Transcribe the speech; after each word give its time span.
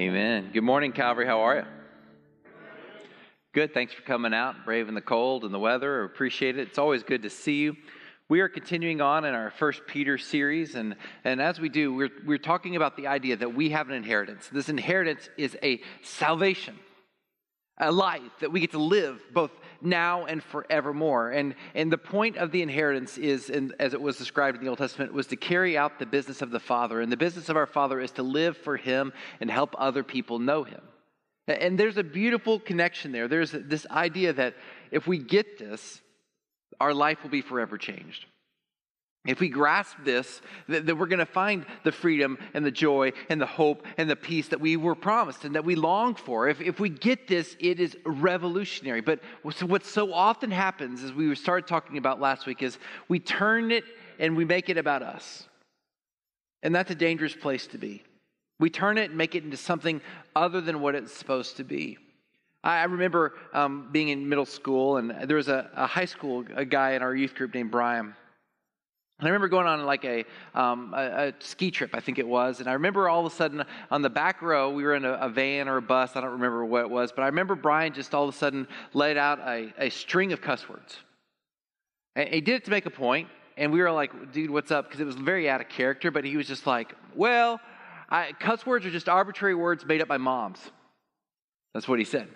Amen. 0.00 0.48
Good 0.54 0.62
morning, 0.62 0.92
Calvary. 0.92 1.26
How 1.26 1.40
are 1.40 1.56
you? 1.56 1.64
Good. 3.52 3.74
Thanks 3.74 3.92
for 3.92 4.00
coming 4.00 4.32
out, 4.32 4.64
braving 4.64 4.94
the 4.94 5.02
cold 5.02 5.44
and 5.44 5.52
the 5.52 5.58
weather. 5.58 6.00
I 6.00 6.06
appreciate 6.06 6.56
it. 6.56 6.68
It's 6.68 6.78
always 6.78 7.02
good 7.02 7.20
to 7.24 7.28
see 7.28 7.58
you. 7.58 7.76
We 8.30 8.40
are 8.40 8.48
continuing 8.48 9.02
on 9.02 9.26
in 9.26 9.34
our 9.34 9.50
First 9.50 9.82
Peter 9.86 10.16
series, 10.16 10.74
and, 10.74 10.96
and 11.22 11.38
as 11.42 11.60
we 11.60 11.68
do, 11.68 11.92
we're, 11.92 12.08
we're 12.24 12.38
talking 12.38 12.76
about 12.76 12.96
the 12.96 13.08
idea 13.08 13.36
that 13.36 13.54
we 13.54 13.68
have 13.70 13.90
an 13.90 13.94
inheritance. 13.94 14.48
This 14.50 14.70
inheritance 14.70 15.28
is 15.36 15.54
a 15.62 15.82
salvation, 16.00 16.78
a 17.76 17.92
life 17.92 18.22
that 18.40 18.50
we 18.50 18.60
get 18.60 18.70
to 18.70 18.78
live 18.78 19.20
both 19.34 19.50
now 19.82 20.26
and 20.26 20.42
forevermore. 20.42 21.30
And, 21.30 21.54
and 21.74 21.92
the 21.92 21.98
point 21.98 22.36
of 22.36 22.52
the 22.52 22.62
inheritance 22.62 23.18
is, 23.18 23.50
and 23.50 23.74
as 23.78 23.94
it 23.94 24.00
was 24.00 24.16
described 24.16 24.58
in 24.58 24.64
the 24.64 24.68
Old 24.68 24.78
Testament, 24.78 25.12
was 25.12 25.26
to 25.28 25.36
carry 25.36 25.76
out 25.76 25.98
the 25.98 26.06
business 26.06 26.42
of 26.42 26.50
the 26.50 26.60
Father. 26.60 27.00
And 27.00 27.10
the 27.10 27.16
business 27.16 27.48
of 27.48 27.56
our 27.56 27.66
Father 27.66 28.00
is 28.00 28.12
to 28.12 28.22
live 28.22 28.56
for 28.56 28.76
Him 28.76 29.12
and 29.40 29.50
help 29.50 29.74
other 29.78 30.02
people 30.02 30.38
know 30.38 30.64
Him. 30.64 30.82
And 31.46 31.78
there's 31.78 31.96
a 31.96 32.04
beautiful 32.04 32.60
connection 32.60 33.12
there. 33.12 33.26
There's 33.26 33.50
this 33.52 33.86
idea 33.90 34.32
that 34.34 34.54
if 34.90 35.06
we 35.06 35.18
get 35.18 35.58
this, 35.58 36.00
our 36.80 36.94
life 36.94 37.22
will 37.22 37.30
be 37.30 37.42
forever 37.42 37.76
changed. 37.76 38.26
If 39.26 39.38
we 39.38 39.50
grasp 39.50 39.98
this, 40.02 40.40
that 40.68 40.96
we're 40.96 41.06
going 41.06 41.18
to 41.18 41.26
find 41.26 41.66
the 41.84 41.92
freedom 41.92 42.38
and 42.54 42.64
the 42.64 42.70
joy 42.70 43.12
and 43.28 43.38
the 43.38 43.46
hope 43.46 43.84
and 43.98 44.08
the 44.08 44.16
peace 44.16 44.48
that 44.48 44.60
we 44.60 44.78
were 44.78 44.94
promised 44.94 45.44
and 45.44 45.54
that 45.56 45.64
we 45.64 45.74
long 45.74 46.14
for. 46.14 46.48
If, 46.48 46.62
if 46.62 46.80
we 46.80 46.88
get 46.88 47.28
this, 47.28 47.54
it 47.60 47.80
is 47.80 47.96
revolutionary. 48.06 49.02
But 49.02 49.20
so 49.52 49.66
what 49.66 49.84
so 49.84 50.14
often 50.14 50.50
happens, 50.50 51.02
as 51.02 51.12
we 51.12 51.34
started 51.34 51.68
talking 51.68 51.98
about 51.98 52.18
last 52.18 52.46
week, 52.46 52.62
is 52.62 52.78
we 53.08 53.18
turn 53.18 53.70
it 53.70 53.84
and 54.18 54.36
we 54.36 54.46
make 54.46 54.70
it 54.70 54.78
about 54.78 55.02
us. 55.02 55.46
And 56.62 56.74
that's 56.74 56.90
a 56.90 56.94
dangerous 56.94 57.34
place 57.34 57.66
to 57.68 57.78
be. 57.78 58.02
We 58.58 58.70
turn 58.70 58.96
it 58.96 59.10
and 59.10 59.18
make 59.18 59.34
it 59.34 59.44
into 59.44 59.56
something 59.58 60.00
other 60.34 60.62
than 60.62 60.80
what 60.80 60.94
it's 60.94 61.12
supposed 61.12 61.58
to 61.58 61.64
be. 61.64 61.98
I 62.62 62.84
remember 62.84 63.34
um, 63.52 63.88
being 63.90 64.08
in 64.08 64.28
middle 64.28 64.44
school, 64.44 64.98
and 64.98 65.10
there 65.24 65.36
was 65.36 65.48
a, 65.48 65.70
a 65.74 65.86
high 65.86 66.04
school 66.04 66.44
a 66.54 66.64
guy 66.64 66.92
in 66.92 67.02
our 67.02 67.14
youth 67.14 67.34
group 67.34 67.54
named 67.54 67.70
Brian. 67.70 68.14
And 69.20 69.28
I 69.28 69.30
remember 69.32 69.48
going 69.48 69.66
on 69.66 69.84
like 69.84 70.06
a, 70.06 70.24
um, 70.54 70.94
a, 70.96 71.28
a, 71.28 71.34
ski 71.40 71.70
trip, 71.70 71.90
I 71.92 72.00
think 72.00 72.18
it 72.18 72.26
was. 72.26 72.60
And 72.60 72.68
I 72.70 72.72
remember 72.72 73.06
all 73.06 73.20
of 73.26 73.30
a 73.30 73.36
sudden 73.36 73.62
on 73.90 74.00
the 74.00 74.08
back 74.08 74.40
row, 74.40 74.70
we 74.70 74.82
were 74.82 74.94
in 74.94 75.04
a, 75.04 75.12
a, 75.12 75.28
van 75.28 75.68
or 75.68 75.76
a 75.76 75.82
bus. 75.82 76.16
I 76.16 76.22
don't 76.22 76.30
remember 76.30 76.64
what 76.64 76.80
it 76.80 76.90
was. 76.90 77.12
But 77.12 77.22
I 77.22 77.26
remember 77.26 77.54
Brian 77.54 77.92
just 77.92 78.14
all 78.14 78.26
of 78.26 78.34
a 78.34 78.38
sudden 78.38 78.66
laid 78.94 79.18
out 79.18 79.38
a, 79.40 79.74
a 79.76 79.90
string 79.90 80.32
of 80.32 80.40
cuss 80.40 80.66
words. 80.70 80.96
And 82.16 82.30
he 82.30 82.40
did 82.40 82.54
it 82.54 82.64
to 82.64 82.70
make 82.70 82.86
a 82.86 82.90
point, 82.90 83.28
And 83.58 83.70
we 83.70 83.82
were 83.82 83.92
like, 83.92 84.32
dude, 84.32 84.50
what's 84.50 84.70
up? 84.70 84.86
Because 84.86 85.00
it 85.00 85.06
was 85.06 85.16
very 85.16 85.50
out 85.50 85.60
of 85.60 85.68
character. 85.68 86.10
But 86.10 86.24
he 86.24 86.38
was 86.38 86.46
just 86.46 86.66
like, 86.66 86.94
well, 87.14 87.60
I, 88.08 88.32
cuss 88.40 88.64
words 88.64 88.86
are 88.86 88.90
just 88.90 89.08
arbitrary 89.10 89.54
words 89.54 89.84
made 89.84 90.00
up 90.00 90.08
by 90.08 90.16
moms. 90.16 90.60
That's 91.74 91.86
what 91.86 91.98
he 91.98 92.06
said. 92.06 92.28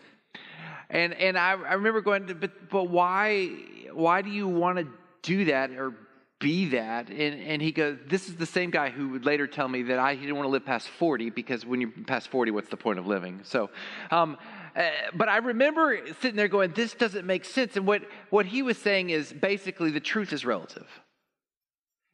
And, 0.91 1.15
and 1.15 1.39
I, 1.39 1.53
I 1.53 1.75
remember 1.75 2.03
going, 2.03 2.27
but, 2.39 2.69
but 2.69 2.91
why, 2.91 3.49
why 3.91 4.21
do 4.21 4.29
you 4.29 4.47
want 4.47 4.79
to 4.79 4.87
do 5.23 5.47
that 5.47 5.71
or 5.71 5.95
be 6.41 6.71
that. 6.71 7.09
And, 7.09 7.41
and 7.41 7.63
he 7.63 7.73
goes, 7.73 7.99
This 8.07 8.29
is 8.29 8.37
the 8.37 8.47
same 8.47 8.71
guy 8.71 8.91
who 8.91 9.11
would 9.11 9.25
later 9.25 9.47
tell 9.47 9.69
me 9.69 9.83
that 9.85 9.99
I, 9.99 10.15
he 10.15 10.21
didn't 10.21 10.37
want 10.37 10.47
to 10.47 10.51
live 10.51 10.65
past 10.65 10.89
40 10.89 11.31
because 11.31 11.65
when 11.65 11.81
you're 11.81 11.91
past 12.07 12.29
40, 12.29 12.51
what's 12.51 12.69
the 12.69 12.77
point 12.77 12.99
of 12.99 13.07
living? 13.07 13.41
So, 13.45 13.71
um, 14.11 14.37
uh, 14.77 14.89
but 15.15 15.29
I 15.29 15.39
remember 15.39 16.01
sitting 16.21 16.37
there 16.37 16.49
going, 16.49 16.73
This 16.73 16.95
doesn't 16.95 17.27
make 17.27 17.45
sense. 17.45 17.77
And 17.77 17.87
what, 17.87 18.03
what 18.31 18.47
he 18.47 18.63
was 18.63 18.79
saying 18.79 19.11
is 19.11 19.33
basically 19.33 19.91
the 19.91 20.01
truth 20.01 20.33
is 20.33 20.45
relative. 20.45 20.87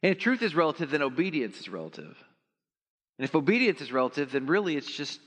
And 0.03 0.11
if 0.11 0.19
truth 0.19 0.41
is 0.41 0.55
relative, 0.55 0.91
then 0.91 1.01
obedience 1.01 1.59
is 1.59 1.69
relative. 1.69 2.17
And 3.19 3.27
if 3.27 3.35
obedience 3.35 3.81
is 3.81 3.91
relative, 3.91 4.31
then 4.31 4.47
really 4.47 4.75
it's 4.75 4.91
just, 4.91 5.19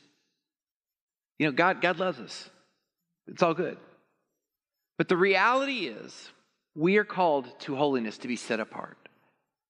you 1.39 1.47
know, 1.47 1.53
God, 1.53 1.81
God 1.81 1.99
loves 1.99 2.19
us. 2.19 2.51
It's 3.29 3.43
all 3.43 3.55
good. 3.55 3.79
But 4.99 5.09
the 5.09 5.17
reality 5.17 5.87
is, 5.87 6.31
we 6.75 6.97
are 6.97 7.05
called 7.05 7.59
to 7.61 7.77
holiness 7.77 8.19
to 8.19 8.29
be 8.29 8.37
set 8.37 8.61
apart. 8.61 8.99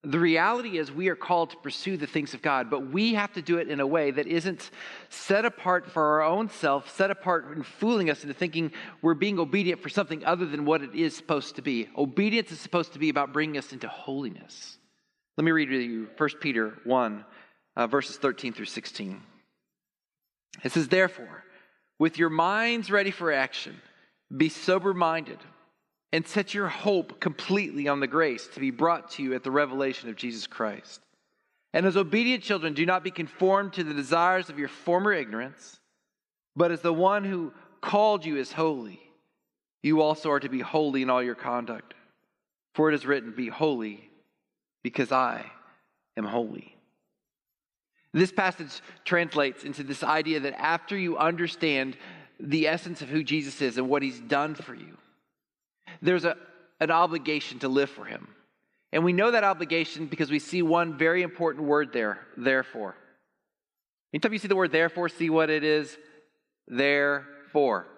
The 0.03 0.19
reality 0.19 0.77
is, 0.77 0.93
we 0.93 1.09
are 1.09 1.17
called 1.17 1.51
to 1.51 1.57
pursue 1.57 1.97
the 1.97 2.07
things 2.07 2.35
of 2.35 2.43
God, 2.43 2.69
but 2.69 2.91
we 2.91 3.15
have 3.15 3.33
to 3.35 3.43
do 3.43 3.57
it 3.57 3.71
in 3.71 3.81
a 3.81 3.87
way 3.87 4.11
that 4.11 4.27
isn't 4.27 4.71
set 5.09 5.47
apart 5.47 5.91
for 5.91 6.03
our 6.03 6.23
own 6.23 6.51
self, 6.51 6.95
set 6.95 7.11
apart 7.11 7.57
and 7.57 7.65
fooling 7.65 8.11
us 8.11 8.23
into 8.23 8.35
thinking 8.35 8.73
we're 9.01 9.15
being 9.15 9.39
obedient 9.39 9.81
for 9.81 9.89
something 9.89 10.23
other 10.27 10.45
than 10.45 10.67
what 10.67 10.83
it 10.83 10.95
is 10.95 11.17
supposed 11.17 11.57
to 11.57 11.63
be. 11.63 11.89
Obedience 11.97 12.53
is 12.53 12.61
supposed 12.61 12.93
to 12.93 12.99
be 12.99 13.09
about 13.09 13.33
bringing 13.33 13.57
us 13.57 13.73
into 13.73 13.89
holiness. 13.89 14.77
Let 15.39 15.45
me 15.45 15.53
read 15.53 15.71
to 15.71 15.79
you 15.79 16.09
1 16.19 16.31
Peter 16.39 16.75
1, 16.85 17.25
uh, 17.77 17.87
verses 17.87 18.19
13 18.19 18.53
through 18.53 18.67
16. 18.67 19.23
It 20.63 20.73
says, 20.73 20.89
Therefore, 20.89 21.45
with 21.99 22.19
your 22.19 22.31
minds 22.31 22.91
ready 22.91 23.11
for 23.11 23.33
action, 23.33 23.81
be 24.37 24.51
sober 24.51 24.93
minded 24.93 25.39
and 26.15 26.25
set 26.29 26.55
your 26.55 26.69
hope 26.69 27.19
completely 27.19 27.89
on 27.89 27.99
the 27.99 28.07
grace 28.07 28.47
to 28.47 28.61
be 28.61 28.71
brought 28.71 29.11
to 29.11 29.21
you 29.21 29.35
at 29.35 29.43
the 29.43 29.51
revelation 29.51 30.09
of 30.09 30.15
Jesus 30.15 30.47
Christ. 30.47 31.01
And 31.73 31.85
as 31.85 31.97
obedient 31.97 32.45
children, 32.45 32.73
do 32.73 32.87
not 32.87 33.03
be 33.03 33.11
conformed 33.11 33.73
to 33.73 33.83
the 33.83 33.95
desires 33.95 34.49
of 34.49 34.57
your 34.57 34.69
former 34.69 35.13
ignorance, 35.13 35.81
but 36.55 36.71
as 36.71 36.83
the 36.83 36.93
one 36.93 37.25
who 37.25 37.53
called 37.81 38.25
you 38.25 38.37
is 38.37 38.53
holy, 38.53 39.01
you 39.83 40.03
also 40.03 40.31
are 40.31 40.39
to 40.39 40.49
be 40.49 40.61
holy 40.61 41.03
in 41.03 41.11
all 41.11 41.21
your 41.21 41.35
conduct. 41.35 41.95
For 42.77 42.93
it 42.93 42.95
is 42.95 43.05
written, 43.05 43.33
Be 43.33 43.49
holy, 43.49 44.09
because 44.85 45.11
I 45.11 45.45
am 46.17 46.27
holy. 46.27 46.77
This 48.13 48.31
passage 48.31 48.83
translates 49.05 49.65
into 49.65 49.83
this 49.83 50.05
idea 50.05 50.39
that 50.39 50.61
after 50.61 50.97
you 50.97 51.19
understand 51.19 51.97
the 52.39 52.69
essence 52.69 53.03
of 53.03 53.09
who 53.09 53.25
Jesus 53.25 53.61
is 53.61 53.79
and 53.79 53.89
what 53.89 54.05
he's 54.05 54.21
done 54.21 54.55
for 54.55 54.77
you, 54.77 54.97
there's 56.03 56.25
a, 56.25 56.37
an 56.81 56.91
obligation 56.91 57.59
to 57.61 57.69
live 57.69 57.91
for 57.91 58.05
him. 58.05 58.29
And 58.93 59.05
we 59.05 59.13
know 59.13 59.33
that 59.33 59.45
obligation 59.45 60.07
because 60.07 60.31
we 60.31 60.39
see 60.39 60.63
one 60.63 60.97
very 60.97 61.23
important 61.23 61.67
word 61.67 61.93
there, 61.93 62.21
therefore. 62.37 62.97
Anytime 64.13 64.33
you 64.33 64.39
see 64.39 64.49
the 64.49 64.57
word 64.57 64.71
therefore, 64.71 65.09
see 65.09 65.31
what 65.31 65.51
it 65.51 65.65
is? 65.65 65.97
Therefore. 66.69 67.89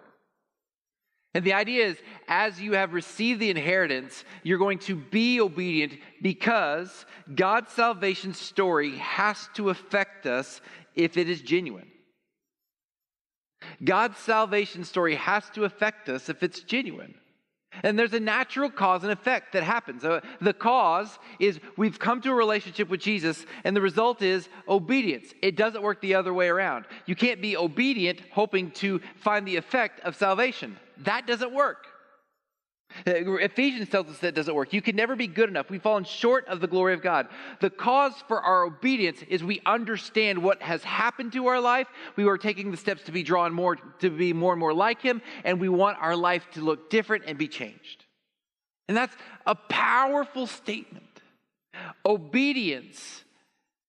And 1.34 1.44
the 1.44 1.52
idea 1.52 1.88
is, 1.88 1.98
as 2.28 2.58
you 2.58 2.72
have 2.72 2.94
received 2.94 3.40
the 3.40 3.50
inheritance, 3.50 4.24
you're 4.42 4.56
going 4.56 4.78
to 4.80 4.96
be 4.96 5.38
obedient 5.38 5.92
because 6.22 7.04
God's 7.34 7.70
salvation 7.72 8.32
story 8.32 8.96
has 8.96 9.50
to 9.56 9.68
affect 9.68 10.24
us 10.24 10.62
if 10.94 11.18
it 11.18 11.28
is 11.28 11.42
genuine. 11.42 11.90
God's 13.84 14.16
salvation 14.16 14.82
story 14.84 15.16
has 15.16 15.48
to 15.50 15.64
affect 15.64 16.08
us 16.08 16.30
if 16.30 16.42
it's 16.42 16.60
genuine. 16.60 17.14
And 17.82 17.98
there's 17.98 18.12
a 18.12 18.20
natural 18.20 18.70
cause 18.70 19.03
and 19.03 19.12
effect 19.12 19.53
that 19.53 19.62
happens. 19.62 20.04
Uh, 20.04 20.20
the 20.41 20.53
cause 20.53 21.19
is 21.38 21.60
we've 21.76 21.98
come 21.98 22.20
to 22.22 22.31
a 22.31 22.34
relationship 22.34 22.88
with 22.88 23.00
Jesus, 23.00 23.44
and 23.64 23.76
the 23.76 23.81
result 23.81 24.22
is 24.22 24.48
obedience. 24.69 25.32
It 25.42 25.56
doesn't 25.56 25.82
work 25.82 26.00
the 26.00 26.14
other 26.14 26.32
way 26.32 26.48
around. 26.48 26.87
You 27.06 27.16
can't 27.16 27.41
be 27.41 27.56
obedient 27.56 28.20
hoping 28.31 28.70
to 28.72 29.00
find 29.16 29.47
the 29.47 29.56
effect 29.56 30.00
of 30.00 30.16
salvation. 30.16 30.76
That 30.98 31.26
doesn't 31.26 31.53
work. 31.53 31.87
Ephesians 33.06 33.88
tells 33.88 34.08
us 34.08 34.18
that 34.18 34.34
doesn't 34.34 34.54
work. 34.54 34.72
You 34.72 34.82
can 34.82 34.96
never 34.96 35.16
be 35.16 35.26
good 35.26 35.48
enough. 35.48 35.70
We've 35.70 35.82
fallen 35.82 36.04
short 36.04 36.46
of 36.48 36.60
the 36.60 36.66
glory 36.66 36.94
of 36.94 37.02
God. 37.02 37.28
The 37.60 37.70
cause 37.70 38.14
for 38.28 38.40
our 38.40 38.64
obedience 38.64 39.22
is 39.28 39.42
we 39.42 39.60
understand 39.66 40.42
what 40.42 40.62
has 40.62 40.82
happened 40.84 41.32
to 41.32 41.46
our 41.46 41.60
life. 41.60 41.88
We 42.16 42.26
are 42.26 42.38
taking 42.38 42.70
the 42.70 42.76
steps 42.76 43.02
to 43.04 43.12
be 43.12 43.22
drawn 43.22 43.52
more, 43.52 43.76
to 43.76 44.10
be 44.10 44.32
more 44.32 44.52
and 44.52 44.60
more 44.60 44.74
like 44.74 45.02
Him, 45.02 45.22
and 45.44 45.60
we 45.60 45.68
want 45.68 45.98
our 46.00 46.16
life 46.16 46.46
to 46.52 46.60
look 46.60 46.90
different 46.90 47.24
and 47.26 47.36
be 47.36 47.48
changed. 47.48 48.04
And 48.88 48.96
that's 48.96 49.16
a 49.46 49.54
powerful 49.54 50.46
statement. 50.46 51.04
Obedience 52.04 53.24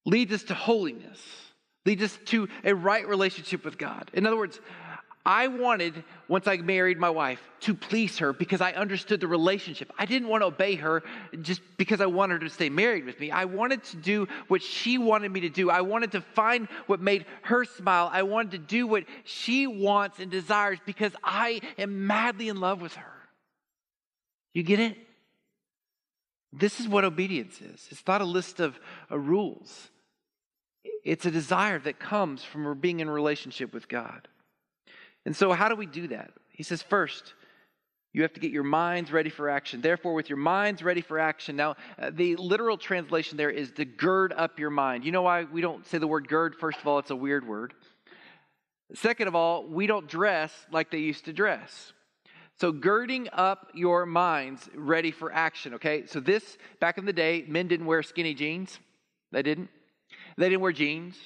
leads 0.05 0.33
us 0.33 0.43
to 0.43 0.53
holiness, 0.53 1.21
leads 1.85 2.01
us 2.01 2.17
to 2.25 2.47
a 2.63 2.73
right 2.73 3.07
relationship 3.07 3.63
with 3.63 3.77
God. 3.77 4.09
In 4.13 4.25
other 4.25 4.37
words, 4.37 4.59
I 5.27 5.47
wanted, 5.49 6.05
once 6.29 6.47
I 6.47 6.55
married 6.55 6.97
my 6.97 7.09
wife, 7.09 7.41
to 7.59 7.75
please 7.75 8.17
her 8.19 8.31
because 8.31 8.61
I 8.61 8.71
understood 8.71 9.19
the 9.19 9.27
relationship. 9.27 9.91
I 9.99 10.05
didn't 10.05 10.29
want 10.29 10.41
to 10.41 10.45
obey 10.45 10.75
her 10.75 11.03
just 11.41 11.59
because 11.75 11.99
I 11.99 12.05
wanted 12.05 12.41
her 12.41 12.47
to 12.47 12.53
stay 12.53 12.69
married 12.69 13.03
with 13.03 13.19
me. 13.19 13.29
I 13.29 13.43
wanted 13.43 13.83
to 13.83 13.97
do 13.97 14.29
what 14.47 14.63
she 14.63 14.97
wanted 14.97 15.33
me 15.33 15.41
to 15.41 15.49
do. 15.49 15.69
I 15.69 15.81
wanted 15.81 16.13
to 16.13 16.21
find 16.21 16.69
what 16.85 17.01
made 17.01 17.25
her 17.41 17.65
smile. 17.65 18.09
I 18.09 18.23
wanted 18.23 18.51
to 18.51 18.57
do 18.59 18.87
what 18.87 19.03
she 19.25 19.67
wants 19.67 20.19
and 20.19 20.31
desires 20.31 20.79
because 20.85 21.11
I 21.21 21.59
am 21.77 22.07
madly 22.07 22.47
in 22.47 22.61
love 22.61 22.81
with 22.81 22.95
her. 22.95 23.11
You 24.53 24.63
get 24.63 24.79
it? 24.79 24.95
This 26.53 26.79
is 26.79 26.87
what 26.87 27.03
obedience 27.03 27.59
is. 27.59 27.85
It's 27.91 28.07
not 28.07 28.21
a 28.21 28.25
list 28.25 28.61
of 28.61 28.79
uh, 29.11 29.19
rules. 29.19 29.89
It's 31.03 31.25
a 31.25 31.31
desire 31.31 31.79
that 31.79 31.99
comes 31.99 32.45
from 32.45 32.79
being 32.79 33.01
in 33.01 33.09
relationship 33.09 33.73
with 33.73 33.89
God. 33.89 34.29
And 35.27 35.35
so, 35.35 35.51
how 35.51 35.67
do 35.67 35.75
we 35.75 35.85
do 35.85 36.07
that? 36.07 36.31
He 36.53 36.63
says, 36.63 36.81
first, 36.81 37.33
you 38.13 38.21
have 38.21 38.31
to 38.31 38.39
get 38.39 38.49
your 38.49 38.63
minds 38.63 39.11
ready 39.11 39.29
for 39.29 39.49
action. 39.49 39.81
Therefore, 39.81 40.13
with 40.13 40.29
your 40.29 40.37
minds 40.37 40.81
ready 40.81 41.01
for 41.01 41.19
action. 41.19 41.57
Now, 41.57 41.75
uh, 41.99 42.11
the 42.13 42.37
literal 42.37 42.77
translation 42.77 43.35
there 43.35 43.49
is 43.49 43.73
to 43.73 43.83
gird 43.83 44.31
up 44.31 44.57
your 44.57 44.69
mind. 44.69 45.03
You 45.03 45.11
know 45.11 45.23
why 45.23 45.43
we 45.43 45.59
don't 45.59 45.85
say 45.85 45.97
the 45.97 46.07
word 46.07 46.29
gird? 46.29 46.55
First 46.55 46.79
of 46.79 46.87
all, 46.87 46.97
it's 46.97 47.09
a 47.09 47.15
weird 47.15 47.45
word. 47.45 47.73
Second 48.93 49.27
of 49.27 49.35
all, 49.35 49.67
we 49.67 49.85
don't 49.85 50.07
dress 50.07 50.53
like 50.71 50.91
they 50.91 50.99
used 50.99 51.25
to 51.25 51.33
dress. 51.33 51.91
So, 52.61 52.71
girding 52.71 53.27
up 53.33 53.71
your 53.73 54.05
minds 54.05 54.69
ready 54.73 55.11
for 55.11 55.29
action, 55.33 55.73
okay? 55.73 56.05
So, 56.05 56.21
this, 56.21 56.57
back 56.79 56.97
in 56.97 57.03
the 57.03 57.11
day, 57.11 57.43
men 57.49 57.67
didn't 57.67 57.85
wear 57.85 58.01
skinny 58.01 58.33
jeans. 58.33 58.79
They 59.33 59.41
didn't. 59.41 59.67
They 60.37 60.47
didn't 60.47 60.61
wear 60.61 60.71
jeans. 60.71 61.17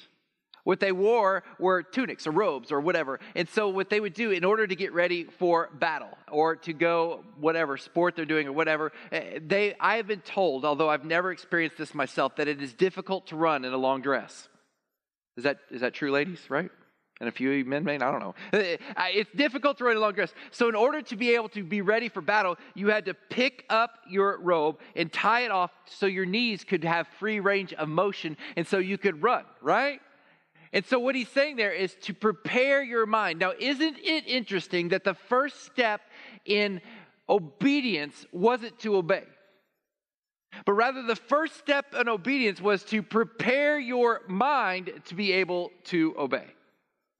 What 0.64 0.78
they 0.78 0.92
wore 0.92 1.42
were 1.58 1.82
tunics 1.82 2.26
or 2.26 2.30
robes 2.30 2.70
or 2.70 2.80
whatever. 2.80 3.18
And 3.34 3.48
so, 3.48 3.68
what 3.68 3.90
they 3.90 3.98
would 3.98 4.14
do 4.14 4.30
in 4.30 4.44
order 4.44 4.64
to 4.66 4.76
get 4.76 4.92
ready 4.92 5.24
for 5.24 5.70
battle 5.74 6.16
or 6.30 6.56
to 6.56 6.72
go 6.72 7.24
whatever 7.40 7.76
sport 7.76 8.14
they're 8.14 8.24
doing 8.24 8.46
or 8.46 8.52
whatever, 8.52 8.92
eh, 9.10 9.40
they, 9.44 9.74
I 9.80 9.96
have 9.96 10.06
been 10.06 10.20
told, 10.20 10.64
although 10.64 10.88
I've 10.88 11.04
never 11.04 11.32
experienced 11.32 11.78
this 11.78 11.94
myself, 11.94 12.36
that 12.36 12.46
it 12.46 12.62
is 12.62 12.74
difficult 12.74 13.26
to 13.28 13.36
run 13.36 13.64
in 13.64 13.72
a 13.72 13.76
long 13.76 14.02
dress. 14.02 14.48
Is 15.36 15.44
that, 15.44 15.58
is 15.70 15.80
that 15.80 15.94
true, 15.94 16.12
ladies, 16.12 16.40
right? 16.48 16.70
And 17.18 17.28
a 17.28 17.32
few 17.32 17.64
men 17.64 17.82
may, 17.82 17.96
I 17.96 17.98
don't 17.98 18.20
know. 18.20 18.34
Eh, 18.52 18.76
it's 19.14 19.30
difficult 19.34 19.78
to 19.78 19.84
run 19.84 19.92
in 19.92 19.98
a 19.98 20.00
long 20.00 20.12
dress. 20.12 20.32
So, 20.52 20.68
in 20.68 20.76
order 20.76 21.02
to 21.02 21.16
be 21.16 21.34
able 21.34 21.48
to 21.50 21.64
be 21.64 21.80
ready 21.80 22.08
for 22.08 22.20
battle, 22.20 22.56
you 22.74 22.88
had 22.88 23.06
to 23.06 23.14
pick 23.14 23.64
up 23.68 23.98
your 24.08 24.38
robe 24.40 24.78
and 24.94 25.12
tie 25.12 25.40
it 25.40 25.50
off 25.50 25.72
so 25.86 26.06
your 26.06 26.26
knees 26.26 26.62
could 26.62 26.84
have 26.84 27.08
free 27.18 27.40
range 27.40 27.72
of 27.72 27.88
motion 27.88 28.36
and 28.56 28.64
so 28.64 28.78
you 28.78 28.96
could 28.96 29.24
run, 29.24 29.44
right? 29.60 30.00
And 30.72 30.84
so, 30.86 30.98
what 30.98 31.14
he's 31.14 31.28
saying 31.28 31.56
there 31.56 31.72
is 31.72 31.94
to 32.02 32.14
prepare 32.14 32.82
your 32.82 33.04
mind. 33.04 33.38
Now, 33.38 33.52
isn't 33.58 33.98
it 33.98 34.26
interesting 34.26 34.88
that 34.88 35.04
the 35.04 35.14
first 35.14 35.64
step 35.64 36.00
in 36.46 36.80
obedience 37.28 38.24
wasn't 38.32 38.78
to 38.80 38.96
obey? 38.96 39.24
But 40.64 40.72
rather, 40.72 41.02
the 41.02 41.16
first 41.16 41.56
step 41.56 41.94
in 41.98 42.08
obedience 42.08 42.60
was 42.60 42.84
to 42.84 43.02
prepare 43.02 43.78
your 43.78 44.22
mind 44.28 44.90
to 45.06 45.14
be 45.14 45.32
able 45.32 45.70
to 45.84 46.14
obey. 46.18 46.46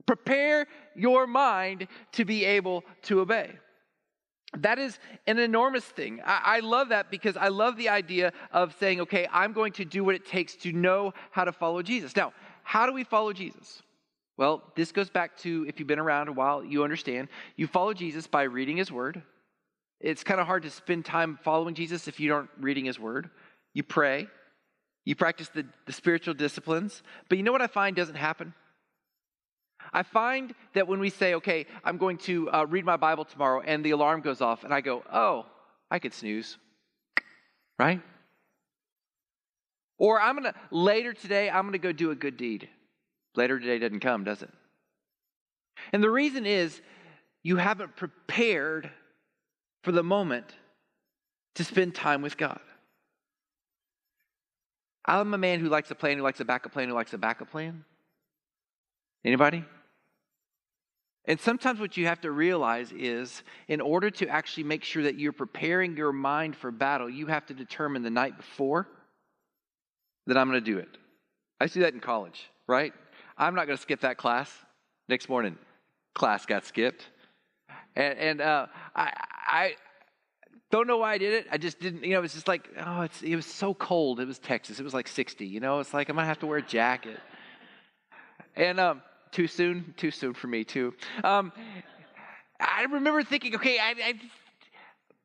Prepare 0.07 0.67
your 0.95 1.27
mind 1.27 1.89
to 2.13 2.25
be 2.25 2.45
able 2.45 2.85
to 3.03 3.21
obey. 3.21 3.51
That 4.59 4.79
is 4.79 4.99
an 5.27 5.39
enormous 5.39 5.85
thing. 5.85 6.21
I, 6.25 6.57
I, 6.57 6.61
love 6.61 6.91
that 6.91 7.11
because 7.11 7.39
I 7.39 7.49
love 7.49 7.79
the 7.79 7.89
idea 7.89 8.35
of 8.51 8.77
saying, 8.79 9.01
okay, 9.01 9.27
I'm 9.33 9.55
going 9.55 9.73
to 9.75 9.85
do 9.87 10.05
what 10.05 10.15
it 10.15 10.27
takes 10.27 10.57
to 10.57 10.73
know 10.73 11.15
how 11.31 11.45
to 11.45 11.53
follow 11.53 11.81
Jesus. 11.81 12.15
Now, 12.15 12.35
how 12.63 12.87
do 12.87 12.93
we 12.93 13.05
follow 13.05 13.33
Jesus? 13.33 13.83
Well, 14.37 14.63
this 14.77 14.93
goes 14.93 15.11
back 15.11 15.37
to 15.39 15.67
if 15.69 15.79
you've 15.79 15.89
been 15.89 15.99
around 15.99 16.29
a 16.29 16.33
while, 16.33 16.65
you 16.65 16.85
understand. 16.85 17.29
You 17.57 17.67
follow 17.67 17.93
Jesus 17.93 18.27
by 18.27 18.45
reading 18.45 18.77
his 18.77 18.91
word. 18.91 19.23
It's 20.01 20.25
kind 20.25 20.41
of 20.41 20.47
hard 20.47 20.65
to 20.65 20.71
spend 20.71 21.05
time 21.05 21.39
following 21.45 21.75
Jesus 21.75 22.09
if 22.09 22.19
you 22.19 22.35
aren't 22.35 22.51
reading 22.59 22.87
his 22.87 22.99
word. 22.99 23.31
You 23.73 23.83
pray, 23.83 24.27
you 25.05 25.15
practice 25.15 25.49
the, 25.49 25.67
the 25.87 25.93
spiritual 25.93 26.35
disciplines. 26.35 27.03
But 27.29 27.39
you 27.39 27.45
know 27.45 27.53
what 27.53 27.63
I 27.63 27.67
find 27.67 27.95
doesn't 27.95 28.17
happen? 28.17 28.55
I 29.93 30.03
find 30.03 30.55
that 30.75 30.89
when 30.89 31.01
we 31.01 31.11
say, 31.11 31.35
okay, 31.35 31.67
I'm 31.85 31.99
going 31.99 32.19
to 32.19 32.51
uh, 32.51 32.67
read 32.69 32.85
my 32.85 32.97
Bible 32.97 33.25
tomorrow, 33.25 33.63
and 33.65 33.85
the 33.85 33.91
alarm 33.91 34.21
goes 34.21 34.41
off, 34.41 34.65
and 34.65 34.73
I 34.73 34.81
go, 34.81 35.03
oh, 35.13 35.47
I 35.91 35.99
could 35.99 36.15
snooze, 36.15 36.57
right? 37.79 38.01
Or 40.03 40.21
I'm 40.21 40.37
going 40.37 40.53
to, 40.53 40.55
later 40.73 41.13
today, 41.13 41.49
I'm 41.49 41.63
going 41.63 41.75
to 41.75 41.79
go 41.79 41.93
do 41.93 42.11
a 42.11 42.17
good 42.17 42.37
deed. 42.37 42.69
Later 43.37 43.61
today 43.61 43.79
doesn't 43.79 44.01
come, 44.01 44.25
does 44.25 44.43
it? 44.43 44.51
And 45.93 46.03
the 46.03 46.11
reason 46.11 46.45
is 46.45 46.81
you 47.45 47.57
haven't 47.57 47.95
prepared 47.95 48.91
for 49.85 49.93
the 49.93 50.03
moment 50.03 50.57
to 51.55 51.63
spend 51.63 51.95
time 51.95 52.21
with 52.21 52.37
God. 52.37 52.59
I'm 55.07 55.35
a 55.35 55.39
man 55.39 55.61
who 55.61 55.69
likes 55.69 55.89
a 55.93 55.95
plan, 55.95 56.17
who 56.17 56.25
likes 56.25 56.41
a 56.41 56.45
backup 56.45 56.73
plan, 56.73 56.89
who 56.89 56.95
likes 56.97 57.13
a 57.13 57.19
backup 57.19 57.53
plan. 57.53 57.85
Anybody? 59.25 59.65
And 61.27 61.39
sometimes 61.39 61.79
what 61.79 61.97
you 61.97 62.09
have 62.09 62.23
to 62.23 62.33
realize 62.33 62.91
is 62.91 63.45
in 63.69 63.81
order 63.81 64.11
to 64.11 64.27
actually 64.27 64.65
make 64.65 64.83
sure 64.83 65.05
that 65.05 65.21
you're 65.21 65.33
preparing 65.33 65.97
your 65.97 66.13
mind 66.13 66.57
for 66.57 66.73
battle, 66.73 67.09
you 67.09 67.29
have 67.29 67.47
to 67.47 67.55
determine 67.55 68.03
the 68.03 68.11
night 68.11 68.37
before 68.37 68.89
then 70.27 70.37
I'm 70.37 70.49
going 70.49 70.63
to 70.63 70.65
do 70.65 70.79
it. 70.79 70.97
I 71.61 71.67
see 71.67 71.81
that 71.81 71.95
in 71.95 72.01
college, 72.01 72.51
right? 72.67 72.93
I'm 73.37 73.55
not 73.55 73.67
going 73.67 73.77
to 73.77 73.83
skip 73.83 74.01
that 74.01 74.17
class. 74.17 74.51
Next 75.09 75.29
morning, 75.29 75.57
class 76.15 76.47
got 76.47 76.65
skipped. 76.65 77.07
And, 77.95 78.19
and 78.19 78.41
uh, 78.41 78.67
I, 78.95 79.13
I 79.47 79.75
don't 80.71 80.87
know 80.87 80.99
why 80.99 81.13
I 81.13 81.19
did 81.19 81.35
it. 81.35 81.47
I 81.51 81.59
just 81.59 81.81
didn't, 81.81 82.05
you 82.05 82.13
know, 82.13 82.19
it 82.19 82.23
was 82.23 82.35
just 82.35 82.49
like, 82.49 82.69
oh, 82.85 83.03
it's, 83.03 83.23
it 83.23 83.37
was 83.37 83.47
so 83.47 83.75
cold. 83.75 84.21
It 84.21 84.27
was 84.27 84.39
Texas. 84.39 84.81
It 84.81 84.85
was 84.85 84.95
like 84.95 85.07
60, 85.07 85.47
you 85.47 85.61
know? 85.61 85.81
It's 85.81 85.93
like, 85.93 86.09
I'm 86.09 86.17
going 86.17 86.25
to 86.25 86.29
have 86.29 86.39
to 86.41 86.47
wear 86.47 86.59
a 86.59 86.63
jacket. 86.63 87.19
And 88.57 88.81
um, 88.81 89.03
too 89.33 89.47
soon? 89.47 89.95
Too 89.97 90.11
soon 90.11 90.35
for 90.35 90.47
me, 90.47 90.65
too. 90.65 90.95
Um, 91.25 91.53
I 92.61 92.85
remember 92.85 93.23
thinking, 93.23 93.55
okay, 93.57 93.79
I, 93.79 93.91
I, 93.91 94.15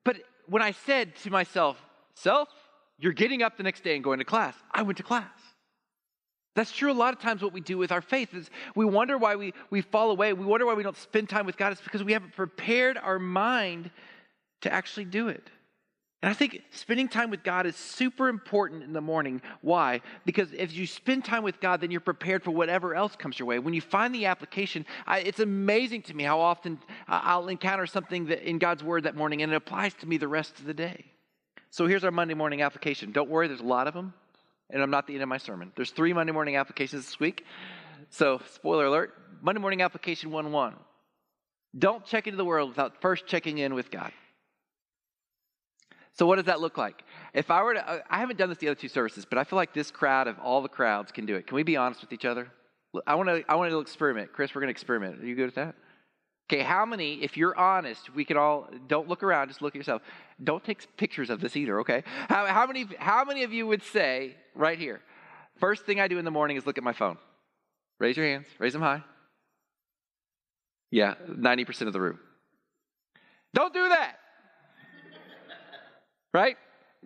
but 0.03 0.17
when 0.47 0.61
I 0.61 0.71
said 0.71 1.15
to 1.17 1.29
myself, 1.29 1.77
self, 2.15 2.49
you're 2.99 3.13
getting 3.13 3.43
up 3.43 3.57
the 3.57 3.63
next 3.63 3.83
day 3.83 3.95
and 3.95 4.03
going 4.03 4.19
to 4.19 4.25
class. 4.25 4.55
I 4.71 4.81
went 4.81 4.97
to 4.97 5.03
class. 5.03 5.25
That's 6.55 6.71
true 6.71 6.91
a 6.91 6.93
lot 6.93 7.13
of 7.13 7.19
times 7.19 7.43
what 7.43 7.53
we 7.53 7.61
do 7.61 7.77
with 7.77 7.91
our 7.91 8.01
faith 8.01 8.33
is 8.33 8.49
we 8.75 8.83
wonder 8.83 9.17
why 9.17 9.35
we, 9.35 9.53
we 9.69 9.81
fall 9.81 10.09
away. 10.09 10.33
We 10.33 10.43
wonder 10.43 10.65
why 10.65 10.73
we 10.73 10.81
don't 10.81 10.97
spend 10.97 11.29
time 11.29 11.45
with 11.45 11.55
God. 11.55 11.71
It's 11.71 11.81
because 11.81 12.03
we 12.03 12.13
haven't 12.13 12.35
prepared 12.35 12.97
our 12.97 13.19
mind 13.19 13.91
to 14.61 14.73
actually 14.73 15.05
do 15.05 15.27
it. 15.27 15.51
And 16.23 16.31
I 16.31 16.33
think 16.33 16.63
spending 16.71 17.09
time 17.09 17.29
with 17.29 17.43
God 17.43 17.67
is 17.67 17.75
super 17.75 18.27
important 18.27 18.81
in 18.81 18.91
the 18.91 19.01
morning. 19.01 19.39
Why? 19.61 20.01
Because 20.25 20.51
if 20.51 20.73
you 20.73 20.87
spend 20.87 21.23
time 21.23 21.43
with 21.43 21.59
God, 21.59 21.79
then 21.79 21.91
you're 21.91 22.01
prepared 22.01 22.43
for 22.43 22.49
whatever 22.49 22.95
else 22.95 23.15
comes 23.15 23.37
your 23.37 23.47
way. 23.47 23.59
When 23.59 23.75
you 23.75 23.81
find 23.81 24.15
the 24.15 24.25
application, 24.25 24.83
I, 25.05 25.19
it's 25.19 25.39
amazing 25.39 26.01
to 26.03 26.15
me 26.15 26.23
how 26.23 26.39
often 26.39 26.79
I'll 27.07 27.49
encounter 27.49 27.85
something 27.85 28.25
that, 28.25 28.49
in 28.49 28.57
God's 28.57 28.83
Word 28.83 29.03
that 29.03 29.15
morning 29.15 29.43
and 29.43 29.51
it 29.51 29.55
applies 29.55 29.93
to 29.95 30.07
me 30.07 30.17
the 30.17 30.27
rest 30.27 30.57
of 30.57 30.65
the 30.65 30.73
day. 30.73 31.05
So 31.69 31.85
here's 31.85 32.03
our 32.03 32.11
Monday 32.11 32.33
morning 32.33 32.61
application. 32.61 33.11
Don't 33.11 33.29
worry, 33.29 33.47
there's 33.47 33.59
a 33.59 33.65
lot 33.65 33.87
of 33.87 33.93
them, 33.93 34.13
and 34.69 34.81
I'm 34.81 34.89
not 34.89 35.07
the 35.07 35.13
end 35.13 35.23
of 35.23 35.29
my 35.29 35.37
sermon. 35.37 35.71
There's 35.75 35.91
three 35.91 36.13
Monday 36.13 36.31
morning 36.31 36.55
applications 36.55 37.05
this 37.05 37.19
week. 37.19 37.45
So, 38.09 38.41
spoiler 38.53 38.85
alert 38.85 39.13
Monday 39.41 39.59
morning 39.59 39.81
application 39.81 40.31
1 40.31 40.51
1. 40.51 40.75
Don't 41.77 42.05
check 42.05 42.27
into 42.27 42.37
the 42.37 42.45
world 42.45 42.69
without 42.69 43.01
first 43.01 43.27
checking 43.27 43.57
in 43.57 43.73
with 43.73 43.91
God. 43.91 44.11
So, 46.13 46.25
what 46.25 46.37
does 46.37 46.45
that 46.45 46.61
look 46.61 46.77
like? 46.77 47.03
If 47.33 47.51
I 47.51 47.61
were 47.61 47.73
to, 47.73 48.03
I 48.09 48.19
haven't 48.19 48.37
done 48.37 48.49
this 48.49 48.57
the 48.57 48.69
other 48.69 48.79
two 48.79 48.87
services, 48.87 49.25
but 49.25 49.37
I 49.37 49.43
feel 49.43 49.57
like 49.57 49.73
this 49.73 49.91
crowd 49.91 50.27
of 50.27 50.39
all 50.39 50.61
the 50.61 50.69
crowds 50.69 51.11
can 51.11 51.25
do 51.25 51.35
it. 51.35 51.47
Can 51.47 51.55
we 51.55 51.63
be 51.63 51.75
honest 51.75 52.01
with 52.01 52.13
each 52.13 52.25
other? 52.25 52.47
I 53.05 53.15
want 53.15 53.29
to, 53.29 53.43
I 53.49 53.55
want 53.55 53.69
to 53.69 53.79
experiment. 53.79 54.31
Chris, 54.31 54.55
we're 54.55 54.61
going 54.61 54.69
to 54.69 54.71
experiment. 54.71 55.21
Are 55.21 55.25
you 55.25 55.35
good 55.35 55.45
with 55.45 55.55
that? 55.55 55.75
Okay, 56.49 56.63
how 56.63 56.85
many, 56.85 57.15
if 57.15 57.35
you're 57.35 57.57
honest, 57.57 58.13
we 58.15 58.23
can 58.23 58.37
all, 58.37 58.69
don't 58.87 59.09
look 59.09 59.21
around, 59.21 59.49
just 59.49 59.61
look 59.61 59.75
at 59.75 59.77
yourself. 59.77 60.01
Don't 60.41 60.63
take 60.63 60.95
pictures 60.95 61.29
of 61.29 61.41
this 61.41 61.57
either, 61.57 61.81
okay? 61.81 62.03
How, 62.29 62.45
how, 62.45 62.65
many, 62.65 62.87
how 62.97 63.25
many 63.25 63.43
of 63.43 63.51
you 63.51 63.67
would 63.67 63.83
say, 63.83 64.35
right 64.55 64.79
here, 64.79 65.01
first 65.59 65.85
thing 65.85 65.99
I 65.99 66.07
do 66.07 66.17
in 66.17 66.23
the 66.23 66.31
morning 66.31 66.55
is 66.55 66.65
look 66.65 66.77
at 66.77 66.85
my 66.85 66.93
phone? 66.93 67.17
Raise 67.99 68.15
your 68.15 68.25
hands, 68.25 68.45
raise 68.59 68.71
them 68.71 68.81
high. 68.81 69.03
Yeah, 70.89 71.15
90% 71.29 71.87
of 71.87 71.93
the 71.93 71.99
room. 71.99 72.19
Don't 73.53 73.73
do 73.73 73.89
that. 73.89 74.15
right? 76.33 76.55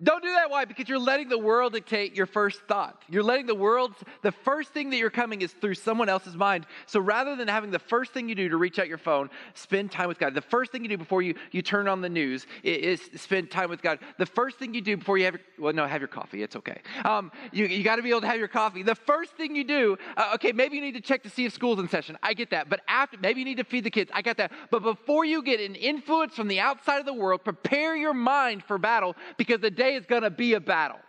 Don't 0.04 0.24
do 0.24 0.32
that. 0.34 0.50
Why? 0.50 0.66
Because 0.66 0.90
you're 0.90 1.00
letting 1.00 1.30
the 1.30 1.38
world 1.38 1.74
dictate 1.74 2.16
your 2.16 2.26
first 2.26 2.62
thought. 2.62 3.04
You're 3.10 3.24
letting 3.24 3.46
the 3.46 3.56
world, 3.56 3.94
the 4.24 4.32
first 4.32 4.72
thing 4.72 4.90
that 4.90 4.98
you're 4.98 5.10
coming 5.10 5.42
is 5.42 5.54
through 5.54 5.76
someone 5.76 6.10
else's 6.10 6.36
mind. 6.36 6.66
So 6.88 7.00
rather 7.00 7.36
than 7.36 7.48
having 7.48 7.70
the 7.70 7.80
first 7.80 8.12
thing 8.12 8.28
you 8.28 8.36
do 8.36 8.50
to 8.50 8.58
reach 8.58 8.80
out 8.80 8.88
your 8.88 8.98
phone, 8.98 9.30
spend 9.54 9.92
time 9.92 10.08
with 10.08 10.18
God. 10.18 10.34
The 10.34 10.42
first 10.42 10.72
thing 10.72 10.84
you 10.84 10.90
do 10.90 10.98
before 10.98 11.22
you, 11.22 11.36
you 11.52 11.62
turn 11.62 11.88
on 11.88 12.02
the 12.02 12.10
news 12.10 12.48
is, 12.64 13.02
spend 13.16 13.52
time 13.52 13.70
with 13.70 13.82
God. 13.82 14.00
The 14.18 14.26
first 14.26 14.58
thing 14.58 14.74
you 14.74 14.82
do 14.82 14.98
before 14.98 15.18
you 15.18 15.26
have 15.26 15.36
your, 15.36 15.42
well, 15.60 15.74
no, 15.74 15.86
have 15.86 16.02
your 16.02 16.08
coffee. 16.08 16.42
It's 16.42 16.56
okay. 16.56 16.82
Um, 17.06 17.32
you 17.52 17.66
you 17.66 17.84
got 17.84 17.98
to 17.98 18.02
be 18.02 18.10
able 18.10 18.22
to 18.22 18.28
have 18.28 18.40
your 18.40 18.48
coffee. 18.48 18.84
The 18.84 18.96
first 18.96 19.34
thing 19.34 19.56
you 19.56 19.64
do, 19.64 19.98
uh, 20.18 20.32
okay, 20.36 20.52
maybe 20.52 20.76
you 20.76 20.82
need 20.82 20.94
to 20.94 21.02
check 21.02 21.24
to 21.24 21.30
see 21.30 21.46
if 21.46 21.54
school's 21.54 21.80
in 21.80 21.88
session. 21.88 22.18
I 22.24 22.34
get 22.34 22.50
that. 22.52 22.70
But 22.70 22.82
after, 22.88 23.18
maybe 23.20 23.40
you 23.40 23.46
need 23.46 23.58
to 23.58 23.64
feed 23.64 23.84
the 23.84 23.92
kids. 23.92 24.12
I 24.14 24.22
got 24.22 24.38
that. 24.38 24.52
But 24.72 24.84
before 24.84 25.26
you 25.26 25.44
get 25.44 25.60
an 25.60 25.76
influence 25.76 26.36
from 26.36 26.48
the 26.48 26.60
outside 26.60 27.00
of 27.00 27.06
the 27.06 27.14
world, 27.14 27.44
prepare 27.44 27.96
your 27.96 28.14
mind 28.14 28.64
for 28.64 28.78
battle 28.78 29.16
because 29.38 29.60
the 29.60 29.72
day 29.72 29.91
is 29.96 30.06
going 30.06 30.24
to 30.24 30.30
be 30.30 30.54
a 30.54 30.60
battle. 30.60 31.00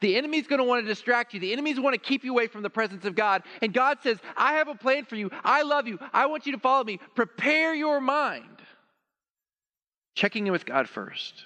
The 0.00 0.16
enemy's 0.16 0.46
going 0.46 0.58
to 0.58 0.64
want 0.64 0.84
to 0.84 0.88
distract 0.88 1.32
you. 1.32 1.40
The 1.40 1.52
enemy's 1.52 1.80
want 1.80 1.94
to 1.94 1.98
keep 1.98 2.22
you 2.24 2.32
away 2.32 2.48
from 2.48 2.62
the 2.62 2.70
presence 2.70 3.04
of 3.04 3.14
God. 3.14 3.42
And 3.62 3.72
God 3.72 3.98
says, 4.02 4.18
I 4.36 4.54
have 4.54 4.68
a 4.68 4.74
plan 4.74 5.04
for 5.06 5.16
you. 5.16 5.30
I 5.42 5.62
love 5.62 5.88
you. 5.88 5.98
I 6.12 6.26
want 6.26 6.46
you 6.46 6.52
to 6.52 6.58
follow 6.58 6.84
me. 6.84 7.00
Prepare 7.14 7.74
your 7.74 8.00
mind. 8.00 8.44
Checking 10.14 10.46
in 10.46 10.52
with 10.52 10.66
God 10.66 10.88
first. 10.88 11.44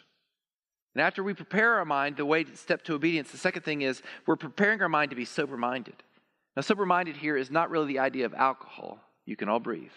And 0.94 1.02
after 1.02 1.22
we 1.22 1.34
prepare 1.34 1.74
our 1.74 1.84
mind, 1.84 2.16
the 2.16 2.26
way 2.26 2.42
to 2.42 2.56
step 2.56 2.82
to 2.84 2.94
obedience, 2.94 3.30
the 3.30 3.38
second 3.38 3.62
thing 3.62 3.82
is 3.82 4.02
we're 4.26 4.36
preparing 4.36 4.82
our 4.82 4.88
mind 4.88 5.10
to 5.10 5.16
be 5.16 5.24
sober 5.24 5.56
minded. 5.56 6.02
Now, 6.56 6.62
sober 6.62 6.84
minded 6.84 7.16
here 7.16 7.36
is 7.36 7.50
not 7.50 7.70
really 7.70 7.86
the 7.86 8.00
idea 8.00 8.26
of 8.26 8.34
alcohol. 8.34 8.98
You 9.24 9.36
can 9.36 9.48
all 9.48 9.60
breathe. 9.60 9.92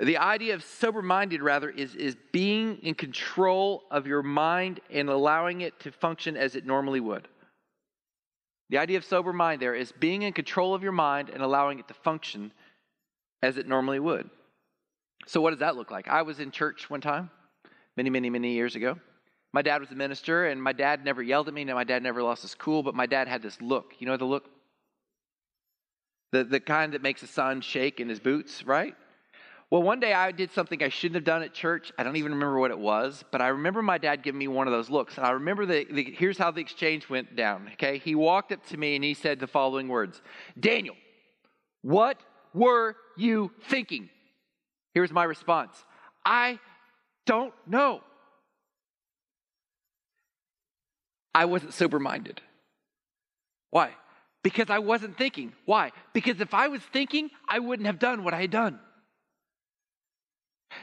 The 0.00 0.16
idea 0.16 0.54
of 0.54 0.64
sober 0.64 1.02
minded, 1.02 1.42
rather, 1.42 1.68
is, 1.68 1.94
is 1.94 2.16
being 2.32 2.78
in 2.82 2.94
control 2.94 3.82
of 3.90 4.06
your 4.06 4.22
mind 4.22 4.80
and 4.90 5.10
allowing 5.10 5.60
it 5.60 5.78
to 5.80 5.92
function 5.92 6.38
as 6.38 6.56
it 6.56 6.64
normally 6.64 7.00
would. 7.00 7.28
The 8.70 8.78
idea 8.78 8.96
of 8.96 9.04
sober 9.04 9.34
mind 9.34 9.60
there 9.60 9.74
is 9.74 9.92
being 9.92 10.22
in 10.22 10.32
control 10.32 10.74
of 10.74 10.82
your 10.82 10.92
mind 10.92 11.28
and 11.28 11.42
allowing 11.42 11.80
it 11.80 11.88
to 11.88 11.94
function 11.94 12.50
as 13.42 13.58
it 13.58 13.68
normally 13.68 13.98
would. 13.98 14.30
So, 15.26 15.42
what 15.42 15.50
does 15.50 15.58
that 15.58 15.76
look 15.76 15.90
like? 15.90 16.08
I 16.08 16.22
was 16.22 16.40
in 16.40 16.50
church 16.50 16.88
one 16.88 17.02
time, 17.02 17.28
many, 17.94 18.08
many, 18.08 18.30
many 18.30 18.52
years 18.52 18.76
ago. 18.76 18.98
My 19.52 19.60
dad 19.60 19.82
was 19.82 19.90
a 19.90 19.96
minister, 19.96 20.46
and 20.46 20.62
my 20.62 20.72
dad 20.72 21.04
never 21.04 21.22
yelled 21.22 21.48
at 21.48 21.52
me. 21.52 21.62
and 21.62 21.72
my 21.72 21.84
dad 21.84 22.02
never 22.02 22.22
lost 22.22 22.40
his 22.40 22.54
cool, 22.54 22.82
but 22.82 22.94
my 22.94 23.06
dad 23.06 23.28
had 23.28 23.42
this 23.42 23.60
look. 23.60 23.92
You 23.98 24.06
know 24.06 24.16
the 24.16 24.24
look? 24.24 24.48
The, 26.32 26.44
the 26.44 26.60
kind 26.60 26.94
that 26.94 27.02
makes 27.02 27.22
a 27.22 27.26
son 27.26 27.60
shake 27.60 28.00
in 28.00 28.08
his 28.08 28.20
boots, 28.20 28.64
right? 28.64 28.94
Well, 29.70 29.82
one 29.82 30.00
day 30.00 30.12
I 30.12 30.32
did 30.32 30.50
something 30.50 30.82
I 30.82 30.88
shouldn't 30.88 31.14
have 31.14 31.24
done 31.24 31.42
at 31.42 31.54
church. 31.54 31.92
I 31.96 32.02
don't 32.02 32.16
even 32.16 32.32
remember 32.32 32.58
what 32.58 32.72
it 32.72 32.78
was, 32.78 33.24
but 33.30 33.40
I 33.40 33.48
remember 33.48 33.82
my 33.82 33.98
dad 33.98 34.24
giving 34.24 34.38
me 34.40 34.48
one 34.48 34.66
of 34.66 34.72
those 34.72 34.90
looks. 34.90 35.16
And 35.16 35.24
I 35.24 35.30
remember 35.30 35.64
the, 35.64 35.86
the 35.88 36.02
here's 36.02 36.36
how 36.36 36.50
the 36.50 36.60
exchange 36.60 37.08
went 37.08 37.36
down. 37.36 37.70
Okay. 37.74 37.98
He 37.98 38.16
walked 38.16 38.50
up 38.50 38.66
to 38.66 38.76
me 38.76 38.96
and 38.96 39.04
he 39.04 39.14
said 39.14 39.38
the 39.38 39.46
following 39.46 39.86
words 39.86 40.20
Daniel, 40.58 40.96
what 41.82 42.20
were 42.52 42.96
you 43.16 43.52
thinking? 43.68 44.10
Here's 44.92 45.12
my 45.12 45.22
response 45.22 45.84
I 46.24 46.58
don't 47.24 47.54
know. 47.64 48.00
I 51.32 51.44
wasn't 51.44 51.74
sober 51.74 52.00
minded. 52.00 52.40
Why? 53.70 53.92
Because 54.42 54.68
I 54.68 54.80
wasn't 54.80 55.16
thinking. 55.16 55.52
Why? 55.64 55.92
Because 56.12 56.40
if 56.40 56.54
I 56.54 56.66
was 56.66 56.82
thinking, 56.92 57.30
I 57.48 57.60
wouldn't 57.60 57.86
have 57.86 58.00
done 58.00 58.24
what 58.24 58.34
I 58.34 58.40
had 58.40 58.50
done. 58.50 58.80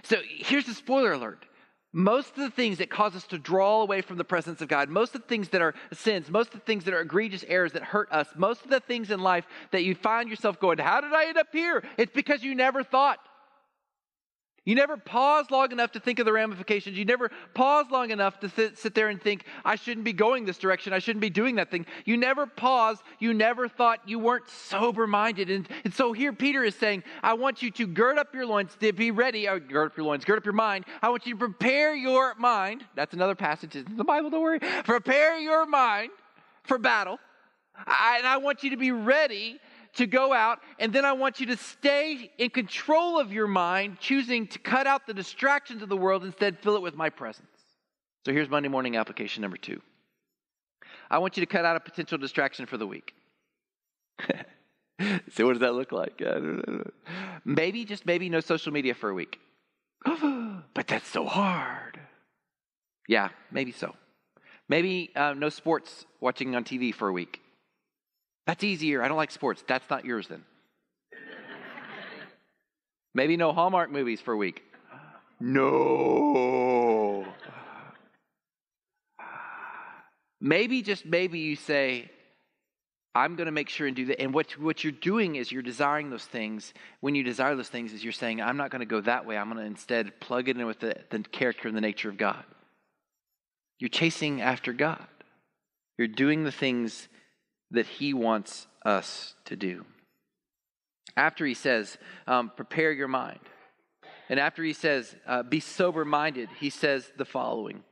So 0.04 0.18
here's 0.28 0.66
the 0.66 0.74
spoiler 0.74 1.14
alert. 1.14 1.46
Most 1.94 2.30
of 2.32 2.44
the 2.44 2.52
things 2.52 2.78
that 2.80 2.90
cause 2.90 3.16
us 3.16 3.26
to 3.28 3.38
draw 3.38 3.82
away 3.82 4.02
from 4.02 4.18
the 4.18 4.24
presence 4.24 4.62
of 4.62 4.68
God, 4.68 4.90
most 4.90 5.16
of 5.16 5.22
the 5.22 5.28
things 5.28 5.50
that 5.50 5.62
are 5.62 5.74
sins, 5.94 6.30
most 6.30 6.54
of 6.54 6.60
the 6.60 6.66
things 6.66 6.84
that 6.84 6.94
are 6.94 7.00
egregious 7.02 7.46
errors 7.48 7.72
that 7.72 7.82
hurt 7.84 8.12
us, 8.12 8.28
most 8.36 8.64
of 8.64 8.70
the 8.70 8.82
things 8.82 9.10
in 9.10 9.20
life 9.20 9.46
that 9.72 9.84
you 9.84 9.96
find 9.96 10.30
yourself 10.30 10.60
going, 10.60 10.78
How 10.78 11.02
did 11.02 11.14
I 11.14 11.26
end 11.26 11.38
up 11.38 11.48
here? 11.52 11.84
It's 11.98 12.12
because 12.14 12.44
you 12.44 12.56
never 12.56 12.84
thought. 12.84 13.20
You 14.68 14.76
never 14.76 14.98
pause 14.98 15.50
long 15.50 15.72
enough 15.72 15.94
to 15.94 16.02
think 16.02 16.20
of 16.20 16.26
the 16.26 16.34
ramifications. 16.34 16.98
You 16.98 17.06
never 17.06 17.32
pause 17.54 17.86
long 17.90 18.12
enough 18.12 18.42
to 18.42 18.50
sit, 18.50 18.78
sit, 18.78 18.94
there 18.94 19.08
and 19.08 19.22
think, 19.22 19.46
I 19.64 19.78
shouldn't 19.78 20.04
be 20.04 20.12
going 20.12 20.44
this 20.44 20.58
direction. 20.58 20.92
I 20.92 21.00
shouldn't 21.00 21.22
be 21.22 21.30
doing 21.30 21.56
that 21.56 21.72
thing. 21.72 21.86
You 22.04 22.18
never 22.18 22.46
pause. 22.46 22.98
You 23.18 23.34
never 23.34 23.70
thought 23.70 24.02
you 24.06 24.20
weren't 24.20 24.50
sober 24.50 25.08
minded. 25.08 25.50
And, 25.50 25.70
and 25.86 25.94
so 25.94 26.12
here 26.12 26.34
Peter 26.34 26.66
is 26.66 26.76
saying, 26.76 27.04
I 27.24 27.36
want 27.36 27.62
you 27.62 27.72
to 27.72 27.88
gird 27.88 28.18
up 28.18 28.36
your 28.36 28.46
loins, 28.46 28.76
to 28.82 28.92
be 28.92 29.10
ready. 29.10 29.48
Uh, 29.48 29.60
gird 29.60 29.92
up 29.92 29.98
your 29.98 30.06
loins, 30.06 30.26
gird 30.26 30.40
up 30.40 30.44
your 30.44 30.54
mind. 30.54 30.84
I 31.02 31.08
want 31.08 31.26
you 31.26 31.36
to 31.36 31.40
prepare 31.40 31.96
your 31.96 32.36
mind. 32.36 32.84
That's 32.94 33.14
another 33.14 33.36
passage 33.36 33.78
in 33.78 33.96
the 33.96 34.04
Bible, 34.04 34.30
don't 34.30 34.42
worry. 34.42 34.60
Prepare 34.60 35.38
your 35.38 35.66
mind 35.66 36.10
for 36.64 36.78
battle. 36.78 37.20
I, 37.86 38.16
and 38.18 38.28
I 38.28 38.36
want 38.36 38.64
you 38.64 38.72
to 38.72 38.78
be 38.78 38.92
ready 38.92 39.60
to 39.98 40.08
go 40.08 40.34
out, 40.34 40.60
and 40.80 40.94
then 40.94 41.06
I 41.06 41.14
want 41.14 41.40
you 41.40 41.48
to 41.48 41.58
stay 41.58 42.32
in 42.38 42.50
control 42.50 43.20
of 43.20 43.32
your 43.32 43.48
mind, 43.48 44.00
choosing 44.00 44.48
to 44.48 44.60
cut 44.60 44.88
out 44.88 45.06
the 45.06 45.14
distractions 45.14 45.82
of 45.82 45.90
the 45.90 45.98
world, 45.98 46.24
instead, 46.24 46.60
fill 46.60 46.76
it 46.76 46.82
with 46.82 46.96
my 46.96 47.10
presence. 47.10 47.48
So 48.26 48.34
here's 48.34 48.50
Monday 48.50 48.70
morning 48.70 48.98
application 48.98 49.42
number 49.42 49.58
two. 49.58 49.82
I 51.10 51.20
want 51.20 51.38
you 51.38 51.42
to 51.42 51.48
cut 51.48 51.66
out 51.66 51.76
a 51.76 51.80
potential 51.80 52.18
distraction 52.18 52.66
for 52.66 52.78
the 52.78 52.88
week. 52.88 53.14
so, 55.32 55.46
what 55.46 55.54
does 55.54 55.62
that 55.62 55.74
look 55.74 55.92
like? 55.92 56.22
Maybe, 57.46 57.86
just 57.86 58.06
maybe, 58.06 58.30
no 58.30 58.40
social 58.40 58.74
media 58.74 58.94
for 58.94 59.10
a 59.10 59.14
week. 59.14 59.40
but 60.06 60.88
that's 60.88 61.08
so 61.08 61.26
hard. 61.26 62.00
Yeah, 63.08 63.30
maybe 63.52 63.72
so. 63.72 63.96
Maybe 64.68 65.12
uh, 65.16 65.34
no 65.34 65.48
sports 65.48 66.06
watching 66.20 66.56
on 66.56 66.66
TV 66.66 66.94
for 66.94 67.08
a 67.08 67.14
week. 67.14 67.40
That's 68.48 68.64
easier. 68.64 69.04
I 69.04 69.10
don't 69.10 69.18
like 69.18 69.32
sports. 69.32 69.64
That's 69.68 69.88
not 69.90 70.06
yours 70.06 70.28
then. 70.30 70.44
Maybe 73.14 73.36
no 73.36 73.52
Hallmark 73.52 73.92
movies 73.92 74.22
for 74.22 74.34
a 74.34 74.38
week. 74.38 74.64
No. 75.40 77.26
Maybe, 80.40 80.82
just 80.82 81.06
maybe, 81.06 81.40
you 81.40 81.56
say, 81.58 82.10
I'm 83.14 83.36
going 83.36 83.48
to 83.48 83.52
make 83.52 83.70
sure 83.70 83.88
and 83.88 83.96
do 83.96 84.06
that. 84.06 84.22
And 84.22 84.34
what, 84.34 84.52
what 84.60 84.84
you're 84.84 84.92
doing 84.92 85.36
is 85.36 85.52
you're 85.52 85.64
desiring 85.64 86.10
those 86.10 86.26
things. 86.26 86.74
When 87.02 87.16
you 87.16 87.24
desire 87.24 87.56
those 87.56 87.70
things, 87.70 87.92
is 87.92 88.04
you're 88.04 88.14
saying, 88.14 88.42
I'm 88.42 88.56
not 88.56 88.70
going 88.70 88.80
to 88.80 88.86
go 88.86 89.02
that 89.02 89.26
way. 89.26 89.36
I'm 89.38 89.52
going 89.52 89.62
to 89.62 89.66
instead 89.66 90.20
plug 90.22 90.48
it 90.48 90.56
in 90.56 90.66
with 90.66 90.80
the, 90.80 90.96
the 91.10 91.20
character 91.20 91.68
and 91.68 91.76
the 91.76 91.82
nature 91.82 92.10
of 92.10 92.18
God. 92.18 92.44
You're 93.80 93.90
chasing 93.90 94.42
after 94.42 94.72
God. 94.72 95.06
You're 95.98 96.08
doing 96.08 96.44
the 96.44 96.52
things 96.52 97.10
that 97.72 97.86
he 97.86 98.14
wants 98.14 98.68
us 98.86 99.36
to 99.46 99.56
do. 99.56 99.86
After 101.16 101.46
he 101.46 101.54
says, 101.54 101.98
um, 102.28 102.52
prepare 102.56 102.92
your 102.92 103.08
mind. 103.08 103.40
And 104.30 104.40
after 104.40 104.64
he 104.64 104.74
says, 104.74 105.16
uh, 105.26 105.44
be 105.44 105.60
sober 105.60 106.06
minded, 106.06 106.50
he 106.60 106.70
says 106.70 107.10
the 107.18 107.26
following 107.26 107.84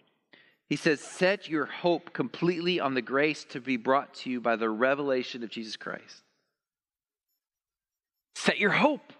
He 0.70 0.76
says, 0.76 1.00
set 1.00 1.50
your 1.50 1.66
hope 1.66 2.14
completely 2.14 2.80
on 2.80 2.94
the 2.94 3.02
grace 3.02 3.46
to 3.50 3.62
be 3.62 3.78
brought 3.78 4.14
to 4.16 4.30
you 4.30 4.42
by 4.42 4.56
the 4.56 4.70
revelation 4.70 5.44
of 5.44 5.50
Jesus 5.50 5.76
Christ. 5.76 6.24
Set 8.36 8.60
your 8.60 8.72
hope 8.72 9.14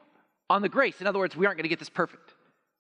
on 0.50 0.62
the 0.62 0.70
grace. 0.70 1.02
In 1.02 1.08
other 1.08 1.20
words, 1.20 1.36
we 1.36 1.46
aren't 1.46 1.58
going 1.58 1.64
to 1.64 1.70
get 1.70 1.80
this 1.80 1.90
perfect. 1.90 2.34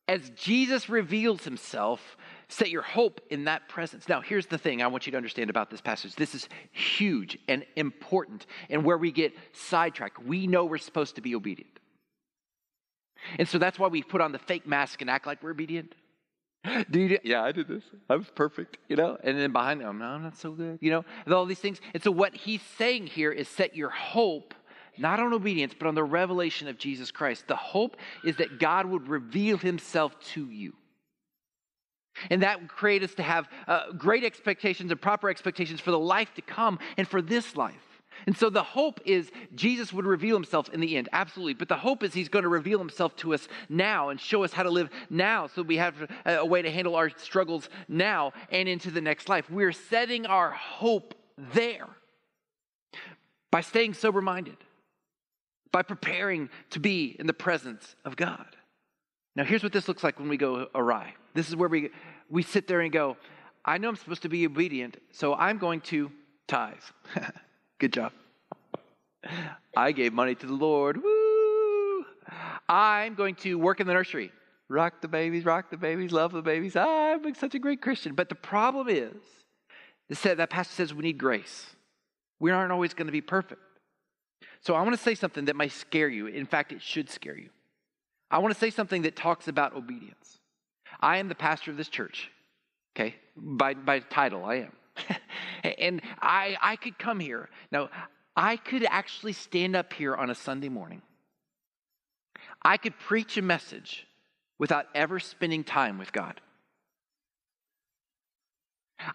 As 0.08 0.30
Jesus 0.32 0.90
reveals 0.90 1.44
himself, 1.44 2.18
set 2.48 2.70
your 2.70 2.82
hope 2.82 3.22
in 3.30 3.46
that 3.46 3.68
presence. 3.70 4.08
Now, 4.08 4.22
here's 4.22 4.46
the 4.46 4.58
thing 4.58 4.82
I 4.82 4.88
want 4.88 5.06
you 5.06 5.12
to 5.12 5.18
understand 5.18 5.50
about 5.50 5.70
this 5.70 5.82
passage. 5.82 6.16
This 6.16 6.36
is 6.36 6.50
huge 6.72 7.38
and 7.48 7.66
important, 7.76 8.46
and 8.70 8.84
where 8.84 8.98
we 8.98 9.12
get 9.12 9.34
sidetracked. 9.54 10.24
We 10.24 10.48
know 10.48 10.66
we're 10.66 10.78
supposed 10.78 11.16
to 11.16 11.22
be 11.22 11.36
obedient. 11.36 11.80
And 13.40 13.48
so 13.48 13.58
that's 13.58 13.80
why 13.80 13.88
we 13.88 14.04
put 14.04 14.22
on 14.22 14.32
the 14.32 14.40
fake 14.40 14.68
mask 14.68 15.02
and 15.02 15.10
act 15.10 15.26
like 15.26 15.42
we're 15.42 15.52
obedient. 15.52 15.96
Dude, 16.92 17.20
yeah, 17.24 17.44
I 17.44 17.52
did 17.52 17.68
this. 17.68 17.84
I 18.10 18.16
was 18.16 18.28
perfect, 18.36 18.78
you 18.88 18.96
know? 18.96 19.18
And 19.24 19.38
then 19.40 19.52
behind 19.52 19.82
them, 19.82 20.00
no, 20.00 20.06
I'm 20.06 20.24
not 20.24 20.38
so 20.38 20.52
good, 20.52 20.80
you 20.82 20.92
know? 20.92 21.04
And 21.26 21.34
all 21.34 21.46
these 21.46 21.60
things. 21.60 21.80
And 21.94 22.04
so 22.04 22.12
what 22.12 22.36
he's 22.36 22.62
saying 22.78 23.08
here 23.08 23.32
is 23.32 23.48
set 23.48 23.76
your 23.76 23.90
hope 23.90 24.54
not 24.98 25.20
on 25.20 25.34
obedience, 25.34 25.74
but 25.78 25.88
on 25.88 25.96
the 25.96 26.04
revelation 26.04 26.68
of 26.68 26.78
Jesus 26.78 27.12
Christ. 27.12 27.48
The 27.48 27.56
hope 27.56 27.98
is 28.24 28.38
that 28.38 28.60
God 28.60 28.86
would 28.86 29.08
reveal 29.08 29.58
himself 29.58 30.18
to 30.34 30.50
you. 30.50 30.74
And 32.30 32.44
that 32.44 32.62
would 32.62 32.70
create 32.70 33.04
us 33.04 33.14
to 33.16 33.24
have 33.24 33.48
uh, 33.68 33.92
great 33.94 34.24
expectations 34.24 34.92
and 34.92 35.02
proper 35.02 35.30
expectations 35.30 35.82
for 35.82 35.92
the 35.92 36.00
life 36.00 36.34
to 36.36 36.42
come 36.42 36.80
and 36.98 37.08
for 37.08 37.22
this 37.22 37.56
life. 37.56 37.96
And 38.26 38.36
so 38.36 38.50
the 38.50 38.64
hope 38.64 39.02
is 39.06 39.30
Jesus 39.54 39.94
would 39.94 40.06
reveal 40.06 40.36
himself 40.36 40.70
in 40.70 40.80
the 40.80 40.98
end, 40.98 41.10
absolutely. 41.12 41.54
But 41.54 41.70
the 41.70 41.78
hope 41.78 42.04
is 42.04 42.14
he's 42.14 42.30
going 42.30 42.44
to 42.44 42.50
reveal 42.50 42.80
himself 42.80 43.16
to 43.18 43.34
us 43.34 43.48
now 43.70 44.10
and 44.10 44.20
show 44.20 44.44
us 44.44 44.54
how 44.54 44.64
to 44.64 44.70
live 44.70 44.90
now 45.10 45.48
so 45.48 45.62
we 45.62 45.78
have 45.78 45.96
a 46.26 46.46
way 46.46 46.62
to 46.62 46.72
handle 46.72 46.96
our 46.96 47.10
struggles 47.10 47.70
now 47.88 48.34
and 48.50 48.68
into 48.68 48.90
the 48.90 49.02
next 49.02 49.30
life. 49.30 49.50
We're 49.50 49.72
setting 49.72 50.26
our 50.26 50.52
hope 50.52 51.14
there 51.54 51.88
by 53.52 53.62
staying 53.62 53.94
sober 53.94 54.22
minded, 54.22 54.58
by 55.72 55.82
preparing 55.82 56.50
to 56.72 56.80
be 56.80 57.16
in 57.20 57.28
the 57.28 57.34
presence 57.34 57.96
of 58.06 58.16
God. 58.16 58.55
Now, 59.36 59.44
here's 59.44 59.64
what 59.64 59.74
this 59.74 59.88
looks 59.88 60.04
like 60.04 60.20
when 60.20 60.30
we 60.30 60.38
go 60.38 60.68
awry. 60.74 61.14
This 61.34 61.50
is 61.50 61.56
where 61.56 61.68
we, 61.68 61.90
we 62.30 62.42
sit 62.42 62.68
there 62.68 62.82
and 62.82 62.92
go, 62.92 63.18
I 63.66 63.78
know 63.78 63.90
I'm 63.90 63.96
supposed 63.96 64.22
to 64.22 64.30
be 64.30 64.46
obedient, 64.46 64.98
so 65.12 65.34
I'm 65.34 65.58
going 65.58 65.82
to 65.82 66.12
tithe. 66.48 66.76
Good 67.80 67.94
job. 67.94 68.14
I 69.76 69.92
gave 69.92 70.14
money 70.14 70.36
to 70.36 70.46
the 70.46 70.54
Lord. 70.54 71.02
Woo! 71.04 72.06
I'm 72.70 73.16
going 73.16 73.36
to 73.36 73.56
work 73.56 73.80
in 73.80 73.88
the 73.88 73.94
nursery. 73.94 74.32
Rock 74.70 75.02
the 75.02 75.08
babies, 75.08 75.46
rock 75.46 75.70
the 75.70 75.78
babies, 75.78 76.12
love 76.12 76.32
the 76.32 76.42
babies. 76.42 76.76
I'm 76.76 77.36
such 77.36 77.56
a 77.56 77.60
great 77.60 77.82
Christian. 77.82 78.16
But 78.16 78.30
the 78.30 78.36
problem 78.36 78.88
is, 78.90 79.14
that 80.24 80.50
pastor 80.50 80.74
says 80.74 80.94
we 80.94 81.04
need 81.04 81.18
grace. 81.18 81.68
We 82.40 82.52
aren't 82.52 82.72
always 82.72 82.94
going 82.94 83.08
to 83.08 83.12
be 83.12 83.22
perfect. 83.22 83.62
So 84.62 84.74
I 84.74 84.82
want 84.82 84.96
to 84.96 85.02
say 85.02 85.14
something 85.14 85.46
that 85.46 85.56
might 85.56 85.72
scare 85.72 86.08
you. 86.08 86.28
In 86.28 86.46
fact, 86.46 86.72
it 86.72 86.82
should 86.82 87.10
scare 87.10 87.38
you. 87.38 87.50
I 88.30 88.40
want 88.40 88.54
to 88.54 88.60
say 88.60 88.70
something 88.70 89.04
that 89.04 89.16
talks 89.16 89.48
about 89.48 89.76
obedience. 89.76 90.40
I 91.00 91.18
am 91.18 91.28
the 91.28 91.36
pastor 91.36 91.72
of 91.72 91.78
this 91.78 91.90
church, 91.90 92.32
okay? 92.96 93.16
By, 93.36 93.74
by 93.74 94.00
title, 94.00 94.44
I 94.46 94.56
am. 94.56 94.72
and 95.78 96.02
I, 96.22 96.58
I 96.62 96.76
could 96.78 96.98
come 96.98 97.20
here. 97.20 97.50
Now, 97.72 97.90
I 98.36 98.58
could 98.58 98.86
actually 98.90 99.34
stand 99.34 99.76
up 99.76 99.94
here 99.94 100.16
on 100.16 100.30
a 100.30 100.36
Sunday 100.36 100.70
morning. 100.70 101.02
I 102.64 102.78
could 102.78 102.98
preach 102.98 103.38
a 103.38 103.42
message 103.42 104.08
without 104.58 104.88
ever 104.96 105.20
spending 105.20 105.64
time 105.64 105.98
with 105.98 106.12
God. 106.12 106.42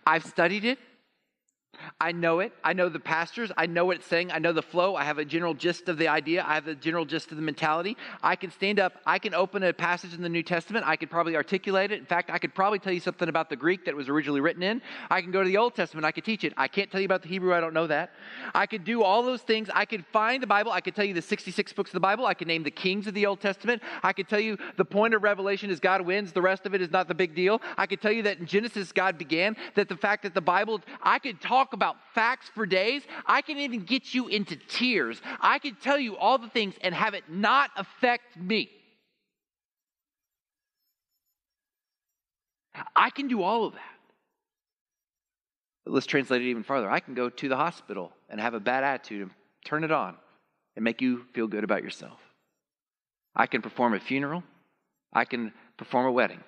I've 0.06 0.24
studied 0.24 0.64
it. 0.64 0.78
I 2.00 2.12
know 2.12 2.40
it. 2.40 2.52
I 2.64 2.72
know 2.72 2.88
the 2.88 3.00
pastors. 3.00 3.52
I 3.56 3.66
know 3.66 3.84
what 3.84 3.96
it's 3.96 4.06
saying. 4.06 4.32
I 4.32 4.38
know 4.38 4.52
the 4.52 4.62
flow. 4.62 4.96
I 4.96 5.04
have 5.04 5.18
a 5.18 5.24
general 5.24 5.54
gist 5.54 5.88
of 5.88 5.98
the 5.98 6.08
idea. 6.08 6.44
I 6.46 6.54
have 6.54 6.64
the 6.64 6.74
general 6.74 7.04
gist 7.04 7.30
of 7.30 7.36
the 7.36 7.42
mentality. 7.42 7.96
I 8.22 8.36
can 8.36 8.50
stand 8.50 8.80
up. 8.80 8.94
I 9.06 9.18
can 9.18 9.34
open 9.34 9.62
a 9.62 9.72
passage 9.72 10.14
in 10.14 10.22
the 10.22 10.28
New 10.28 10.42
Testament. 10.42 10.86
I 10.86 10.96
could 10.96 11.10
probably 11.10 11.36
articulate 11.36 11.92
it. 11.92 11.98
In 11.98 12.06
fact, 12.06 12.30
I 12.30 12.38
could 12.38 12.54
probably 12.54 12.78
tell 12.78 12.92
you 12.92 13.00
something 13.00 13.28
about 13.28 13.50
the 13.50 13.56
Greek 13.56 13.84
that 13.84 13.94
was 13.94 14.08
originally 14.08 14.40
written 14.40 14.62
in. 14.62 14.82
I 15.10 15.20
can 15.20 15.30
go 15.30 15.42
to 15.42 15.48
the 15.48 15.56
Old 15.56 15.74
Testament. 15.74 16.04
I 16.04 16.12
could 16.12 16.24
teach 16.24 16.44
it. 16.44 16.52
I 16.56 16.68
can't 16.68 16.90
tell 16.90 17.00
you 17.00 17.06
about 17.06 17.22
the 17.22 17.28
Hebrew. 17.28 17.54
I 17.54 17.60
don't 17.60 17.74
know 17.74 17.86
that. 17.86 18.12
I 18.54 18.66
could 18.66 18.84
do 18.84 19.02
all 19.02 19.22
those 19.22 19.42
things. 19.42 19.68
I 19.74 19.84
could 19.84 20.04
find 20.06 20.42
the 20.42 20.46
Bible. 20.46 20.72
I 20.72 20.80
could 20.80 20.94
tell 20.94 21.04
you 21.04 21.14
the 21.14 21.22
66 21.22 21.72
books 21.72 21.90
of 21.90 21.94
the 21.94 22.00
Bible. 22.00 22.26
I 22.26 22.34
could 22.34 22.48
name 22.48 22.62
the 22.62 22.70
kings 22.70 23.06
of 23.06 23.14
the 23.14 23.26
Old 23.26 23.40
Testament. 23.40 23.82
I 24.02 24.12
could 24.12 24.28
tell 24.28 24.40
you 24.40 24.56
the 24.76 24.84
point 24.84 25.14
of 25.14 25.22
Revelation 25.22 25.70
is 25.70 25.80
God 25.80 26.02
wins. 26.02 26.32
The 26.32 26.42
rest 26.42 26.66
of 26.66 26.74
it 26.74 26.82
is 26.82 26.90
not 26.90 27.08
the 27.08 27.14
big 27.14 27.34
deal. 27.34 27.60
I 27.76 27.86
could 27.86 28.00
tell 28.00 28.12
you 28.12 28.22
that 28.24 28.38
in 28.38 28.46
Genesis, 28.46 28.92
God 28.92 29.18
began. 29.18 29.56
That 29.74 29.88
the 29.88 29.96
fact 29.96 30.22
that 30.22 30.34
the 30.34 30.40
Bible, 30.40 30.80
I 31.02 31.18
could 31.18 31.40
talk 31.40 31.69
about 31.72 31.96
facts 32.14 32.50
for 32.54 32.66
days. 32.66 33.02
I 33.26 33.42
can 33.42 33.58
even 33.58 33.84
get 33.84 34.14
you 34.14 34.28
into 34.28 34.56
tears. 34.56 35.20
I 35.40 35.58
can 35.58 35.76
tell 35.76 35.98
you 35.98 36.16
all 36.16 36.38
the 36.38 36.48
things 36.48 36.74
and 36.80 36.94
have 36.94 37.14
it 37.14 37.24
not 37.28 37.70
affect 37.76 38.36
me. 38.36 38.70
I 42.94 43.10
can 43.10 43.28
do 43.28 43.42
all 43.42 43.64
of 43.64 43.74
that. 43.74 43.80
But 45.84 45.94
let's 45.94 46.06
translate 46.06 46.42
it 46.42 46.48
even 46.48 46.62
farther. 46.62 46.90
I 46.90 47.00
can 47.00 47.14
go 47.14 47.28
to 47.28 47.48
the 47.48 47.56
hospital 47.56 48.12
and 48.28 48.40
have 48.40 48.54
a 48.54 48.60
bad 48.60 48.84
attitude 48.84 49.22
and 49.22 49.30
turn 49.64 49.84
it 49.84 49.90
on 49.90 50.16
and 50.76 50.84
make 50.84 51.00
you 51.00 51.24
feel 51.34 51.46
good 51.46 51.64
about 51.64 51.82
yourself. 51.82 52.18
I 53.34 53.46
can 53.46 53.62
perform 53.62 53.94
a 53.94 54.00
funeral. 54.00 54.44
I 55.12 55.24
can 55.24 55.52
perform 55.76 56.06
a 56.06 56.12
wedding. 56.12 56.40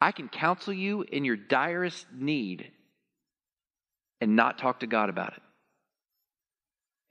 I 0.00 0.12
can 0.12 0.28
counsel 0.28 0.72
you 0.72 1.02
in 1.02 1.24
your 1.24 1.36
direst 1.36 2.06
need 2.12 2.70
and 4.20 4.36
not 4.36 4.58
talk 4.58 4.80
to 4.80 4.86
God 4.86 5.08
about 5.08 5.32
it. 5.32 5.42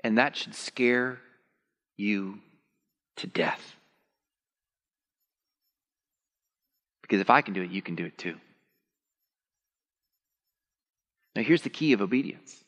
And 0.04 0.18
that 0.18 0.36
should 0.36 0.56
scare 0.56 1.20
you 1.98 2.40
to 3.18 3.28
death. 3.28 3.76
Because 7.02 7.22
if 7.22 7.30
I 7.30 7.42
can 7.42 7.54
do 7.54 7.62
it, 7.62 7.72
you 7.72 7.82
can 7.82 7.96
do 7.96 8.06
it 8.06 8.18
too. 8.18 8.36
Now, 11.36 11.42
here's 11.44 11.62
the 11.62 11.70
key 11.70 11.94
of 11.94 12.02
obedience 12.02 12.64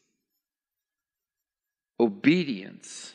obedience 1.99 3.13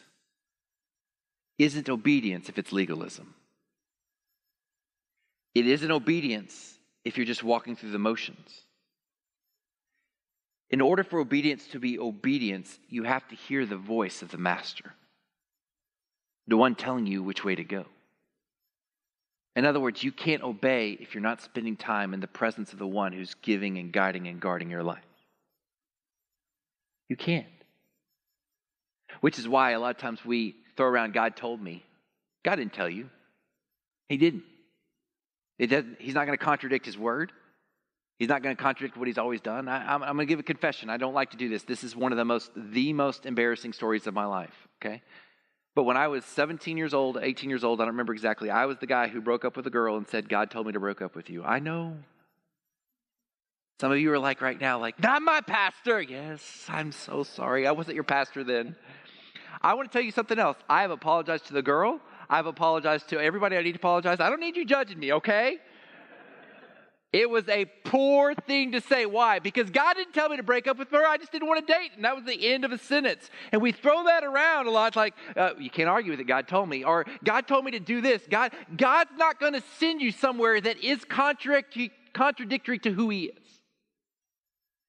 isn't 1.59 1.89
obedience 1.89 2.49
if 2.49 2.59
it's 2.59 2.73
legalism, 2.73 3.35
it 5.55 5.67
isn't 5.67 5.91
obedience 5.91 6.79
if 7.05 7.17
you're 7.17 7.27
just 7.27 7.43
walking 7.43 7.75
through 7.75 7.91
the 7.91 7.99
motions. 7.99 8.66
In 10.71 10.81
order 10.81 11.05
for 11.05 11.21
obedience 11.21 11.67
to 11.69 11.79
be 11.79 11.99
obedience, 11.99 12.79
you 12.89 13.05
have 13.05 13.27
to 13.29 13.37
hear 13.37 13.65
the 13.65 13.77
voice 13.77 14.23
of 14.23 14.31
the 14.31 14.39
master, 14.39 14.95
the 16.47 16.57
one 16.57 16.75
telling 16.75 17.07
you 17.07 17.23
which 17.23 17.45
way 17.45 17.55
to 17.55 17.65
go. 17.65 17.87
In 19.55 19.65
other 19.65 19.81
words, 19.81 20.03
you 20.03 20.13
can't 20.13 20.43
obey 20.43 20.99
if 21.01 21.15
you're 21.15 21.23
not 21.23 21.41
spending 21.41 21.77
time 21.77 22.13
in 22.13 22.21
the 22.21 22.27
presence 22.27 22.73
of 22.73 22.79
the 22.79 22.87
one 22.87 23.13
who's 23.13 23.35
giving 23.41 23.79
and 23.79 23.91
guiding 23.93 24.27
and 24.27 24.41
guarding 24.41 24.71
your 24.71 24.83
life. 24.83 24.99
You 27.09 27.17
can't. 27.17 27.47
Which 29.21 29.39
is 29.39 29.49
why 29.49 29.71
a 29.71 29.81
lot 29.81 29.95
of 29.95 29.99
times 29.99 30.25
we 30.25 30.57
throw 30.77 30.87
around 30.87 31.15
God 31.15 31.37
told 31.37 31.61
me. 31.61 31.85
God 32.45 32.57
didn't 32.57 32.75
tell 32.75 32.89
you. 32.89 33.09
He 34.09 34.19
didn't. 34.19 34.45
It 35.59 35.69
doesn't 35.69 35.97
he's 36.01 36.15
not 36.15 36.27
going 36.27 36.37
to 36.37 36.45
contradict 36.45 36.85
his 36.85 36.99
word. 36.99 37.33
He's 38.19 38.29
not 38.29 38.43
going 38.43 38.57
to 38.57 38.63
contradict 38.63 38.97
what 38.97 39.09
he's 39.09 39.19
always 39.19 39.43
done. 39.43 39.69
I, 39.69 39.95
am 39.95 40.01
going 40.01 40.19
to 40.19 40.27
give 40.27 40.39
a 40.39 40.43
confession. 40.43 40.89
I 40.89 40.97
don't 40.97 41.13
like 41.13 41.33
to 41.33 41.37
do 41.37 41.51
this. 41.51 41.65
This 41.65 41.85
is 41.85 41.95
one 41.95 42.13
of 42.13 42.19
the 42.19 42.25
most, 42.25 42.51
the 42.57 42.93
most 42.95 43.27
embarrassing 43.27 43.75
stories 43.75 44.07
of 44.07 44.15
my 44.15 44.25
life, 44.25 44.55
okay? 44.81 45.03
But 45.75 45.83
when 45.83 45.99
I 45.99 46.09
was 46.09 46.25
17 46.25 46.79
years 46.79 46.95
old, 46.95 47.19
18 47.21 47.51
years 47.51 47.63
old, 47.63 47.81
I 47.81 47.85
don't 47.85 47.93
remember 47.93 48.15
exactly, 48.15 48.49
I 48.49 48.65
was 48.65 48.79
the 48.79 48.87
guy 48.87 49.09
who 49.09 49.21
broke 49.21 49.45
up 49.45 49.55
with 49.55 49.67
a 49.67 49.71
girl 49.71 49.99
and 49.99 50.09
said, 50.09 50.31
God 50.31 50.51
told 50.51 50.67
me 50.67 50.73
to 50.73 50.81
break 50.81 51.03
up 51.03 51.15
with 51.15 51.29
you. 51.29 51.45
I 51.45 51.59
know. 51.59 51.99
Some 53.79 53.93
of 53.93 53.99
you 53.99 54.11
are 54.13 54.19
like 54.19 54.41
right 54.41 54.59
now, 54.59 54.81
like, 54.81 54.99
not 55.03 55.21
my 55.21 55.43
pastor. 55.43 56.01
Yes, 56.01 56.65
I'm 56.69 56.93
so 56.93 57.23
sorry. 57.23 57.67
I 57.67 57.73
wasn't 57.73 57.97
your 57.97 58.05
pastor 58.05 58.43
then. 58.43 58.75
I 59.61 59.75
want 59.75 59.91
to 59.91 59.93
tell 59.93 60.05
you 60.05 60.13
something 60.13 60.39
else. 60.39 60.57
I 60.67 60.81
have 60.81 60.91
apologized 60.91 61.49
to 61.49 61.53
the 61.53 61.61
girl. 61.61 62.01
I've 62.31 62.47
apologized 62.47 63.11
to 63.11 63.21
everybody 63.21 63.59
I 63.59 63.63
need 63.63 63.73
to 63.73 63.79
apologize. 63.79 64.19
I 64.21 64.31
don't 64.31 64.41
need 64.41 64.57
you 64.57 64.65
judging 64.65 64.99
me, 64.99 65.13
okay? 65.13 65.59
It 67.13 67.31
was 67.31 67.49
a 67.49 67.65
poor 67.85 68.35
thing 68.35 68.73
to 68.73 68.81
say. 68.81 69.07
Why? 69.07 69.39
Because 69.39 69.71
God 69.71 69.95
didn't 69.95 70.13
tell 70.13 70.29
me 70.29 70.37
to 70.37 70.43
break 70.43 70.67
up 70.67 70.77
with 70.77 70.91
her. 70.91 71.07
I 71.07 71.17
just 71.17 71.33
didn't 71.33 71.49
want 71.49 71.67
to 71.67 71.73
date. 71.73 71.93
And 71.95 72.05
that 72.05 72.17
was 72.17 72.25
the 72.25 72.53
end 72.53 72.65
of 72.65 72.73
a 72.73 72.79
sentence. 72.79 73.31
And 73.53 73.63
we 73.63 73.73
throw 73.73 74.05
that 74.05 74.25
around 74.25 74.67
a 74.67 74.71
lot. 74.71 74.97
Like, 74.97 75.15
uh, 75.37 75.51
you 75.59 75.71
can't 75.71 75.89
argue 75.89 76.11
with 76.11 76.21
it. 76.21 76.27
God 76.27 76.49
told 76.49 76.69
me. 76.69 76.85
Or 76.85 77.07
God 77.25 77.47
told 77.47 77.65
me 77.65 77.71
to 77.71 77.81
do 77.81 78.01
this. 78.01 78.23
God, 78.29 78.53
God's 78.77 79.13
not 79.17 79.39
going 79.39 79.53
to 79.53 79.63
send 79.79 80.03
you 80.03 80.11
somewhere 80.11 80.61
that 80.61 80.83
is 80.83 81.05
contradictory, 81.05 81.93
contradictory 82.13 82.79
to 82.81 82.93
who 82.93 83.09
He 83.11 83.25
is. 83.27 83.46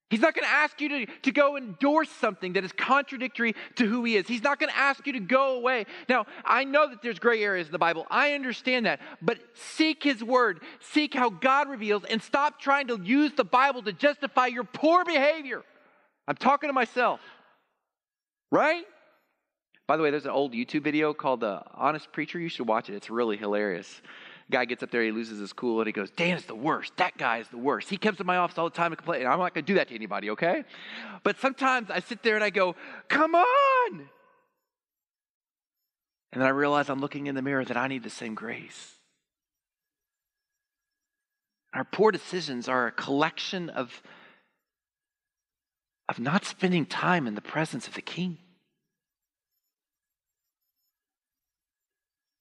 He's 0.09 0.21
not 0.21 0.33
going 0.33 0.45
to 0.45 0.53
ask 0.53 0.79
you 0.79 0.87
to, 0.89 1.05
to 1.23 1.31
go 1.31 1.57
endorse 1.57 2.09
something 2.09 2.53
that 2.53 2.63
is 2.63 2.71
contradictory 2.71 3.55
to 3.75 3.85
who 3.85 4.05
he 4.05 4.15
is. 4.15 4.25
He's 4.25 4.43
not 4.43 4.57
going 4.57 4.71
to 4.71 4.77
ask 4.77 5.05
you 5.05 5.13
to 5.13 5.19
go 5.19 5.57
away. 5.57 5.85
Now, 6.07 6.27
I 6.45 6.63
know 6.63 6.89
that 6.89 7.01
there's 7.01 7.19
gray 7.19 7.43
areas 7.43 7.67
in 7.67 7.73
the 7.73 7.77
Bible. 7.77 8.07
I 8.09 8.31
understand 8.31 8.85
that. 8.85 9.01
But 9.21 9.39
seek 9.53 10.03
his 10.03 10.23
word, 10.23 10.61
seek 10.79 11.13
how 11.13 11.29
God 11.29 11.67
reveals, 11.67 12.05
and 12.05 12.21
stop 12.21 12.59
trying 12.59 12.87
to 12.87 13.01
use 13.03 13.33
the 13.33 13.43
Bible 13.43 13.81
to 13.83 13.91
justify 13.91 14.47
your 14.47 14.63
poor 14.63 15.03
behavior. 15.03 15.63
I'm 16.25 16.37
talking 16.37 16.69
to 16.69 16.73
myself, 16.73 17.19
right? 18.49 18.85
By 19.87 19.97
the 19.97 20.03
way, 20.03 20.11
there's 20.11 20.25
an 20.25 20.31
old 20.31 20.53
YouTube 20.53 20.83
video 20.83 21.13
called 21.13 21.41
The 21.41 21.63
Honest 21.73 22.11
Preacher. 22.13 22.39
You 22.39 22.49
should 22.49 22.67
watch 22.67 22.89
it, 22.89 22.95
it's 22.95 23.09
really 23.09 23.35
hilarious. 23.35 24.01
Guy 24.49 24.63
gets 24.63 24.81
up 24.81 24.91
there, 24.91 25.03
he 25.03 25.11
loses 25.11 25.39
his 25.39 25.51
cool, 25.51 25.79
and 25.81 25.87
he 25.87 25.91
goes, 25.91 26.09
Dan 26.11 26.37
is 26.37 26.45
the 26.45 26.55
worst. 26.55 26.93
That 26.97 27.17
guy 27.17 27.39
is 27.39 27.49
the 27.49 27.57
worst. 27.57 27.89
He 27.89 27.97
comes 27.97 28.17
to 28.17 28.23
my 28.23 28.37
office 28.37 28.57
all 28.57 28.69
the 28.69 28.75
time 28.75 28.93
and 28.93 28.97
complains. 28.97 29.25
I'm 29.25 29.39
not 29.39 29.53
going 29.53 29.65
to 29.65 29.71
do 29.71 29.75
that 29.75 29.89
to 29.89 29.95
anybody, 29.95 30.29
okay? 30.29 30.63
But 31.23 31.37
sometimes 31.39 31.89
I 31.91 31.99
sit 31.99 32.23
there 32.23 32.35
and 32.35 32.43
I 32.43 32.49
go, 32.49 32.75
Come 33.09 33.35
on! 33.35 34.09
And 36.31 36.41
then 36.41 36.47
I 36.47 36.51
realize 36.51 36.89
I'm 36.89 37.01
looking 37.01 37.27
in 37.27 37.35
the 37.35 37.41
mirror 37.41 37.65
that 37.65 37.77
I 37.77 37.87
need 37.87 38.03
the 38.03 38.09
same 38.09 38.35
grace. 38.35 38.93
Our 41.73 41.83
poor 41.83 42.11
decisions 42.11 42.69
are 42.69 42.87
a 42.87 42.91
collection 42.91 43.69
of, 43.69 44.01
of 46.07 46.19
not 46.19 46.45
spending 46.45 46.85
time 46.85 47.27
in 47.27 47.35
the 47.35 47.41
presence 47.41 47.87
of 47.87 47.95
the 47.95 48.01
King. 48.01 48.37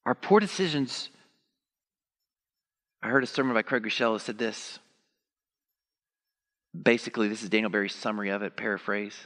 Our 0.05 0.15
poor 0.15 0.39
decisions 0.39 1.11
I 3.07 3.09
heard 3.09 3.23
a 3.23 3.29
sermon 3.29 3.55
by 3.55 3.63
Craig 3.63 3.85
Groeschel 3.85 4.15
that 4.15 4.25
said 4.25 4.37
this. 4.37 4.81
Basically, 6.77 7.29
this 7.29 7.45
is 7.45 7.49
Daniel 7.49 7.71
Barry's 7.71 7.95
summary 7.95 8.31
of 8.31 8.43
it, 8.43 8.57
paraphrase. 8.57 9.17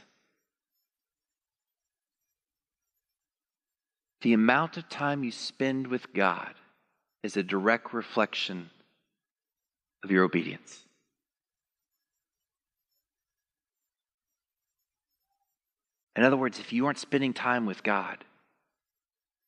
The 4.21 4.33
amount 4.33 4.77
of 4.77 4.87
time 4.87 5.23
you 5.23 5.31
spend 5.31 5.87
with 5.87 6.13
God 6.13 6.53
is 7.23 7.35
a 7.35 7.41
direct 7.41 7.91
reflection 7.91 8.69
of 10.03 10.11
your 10.11 10.25
obedience. 10.25 10.85
In 16.15 16.23
other 16.23 16.37
words, 16.37 16.59
if 16.59 16.71
you 16.71 16.85
aren't 16.85 16.99
spending 16.99 17.33
time 17.33 17.65
with 17.65 17.81
God, 17.81 18.23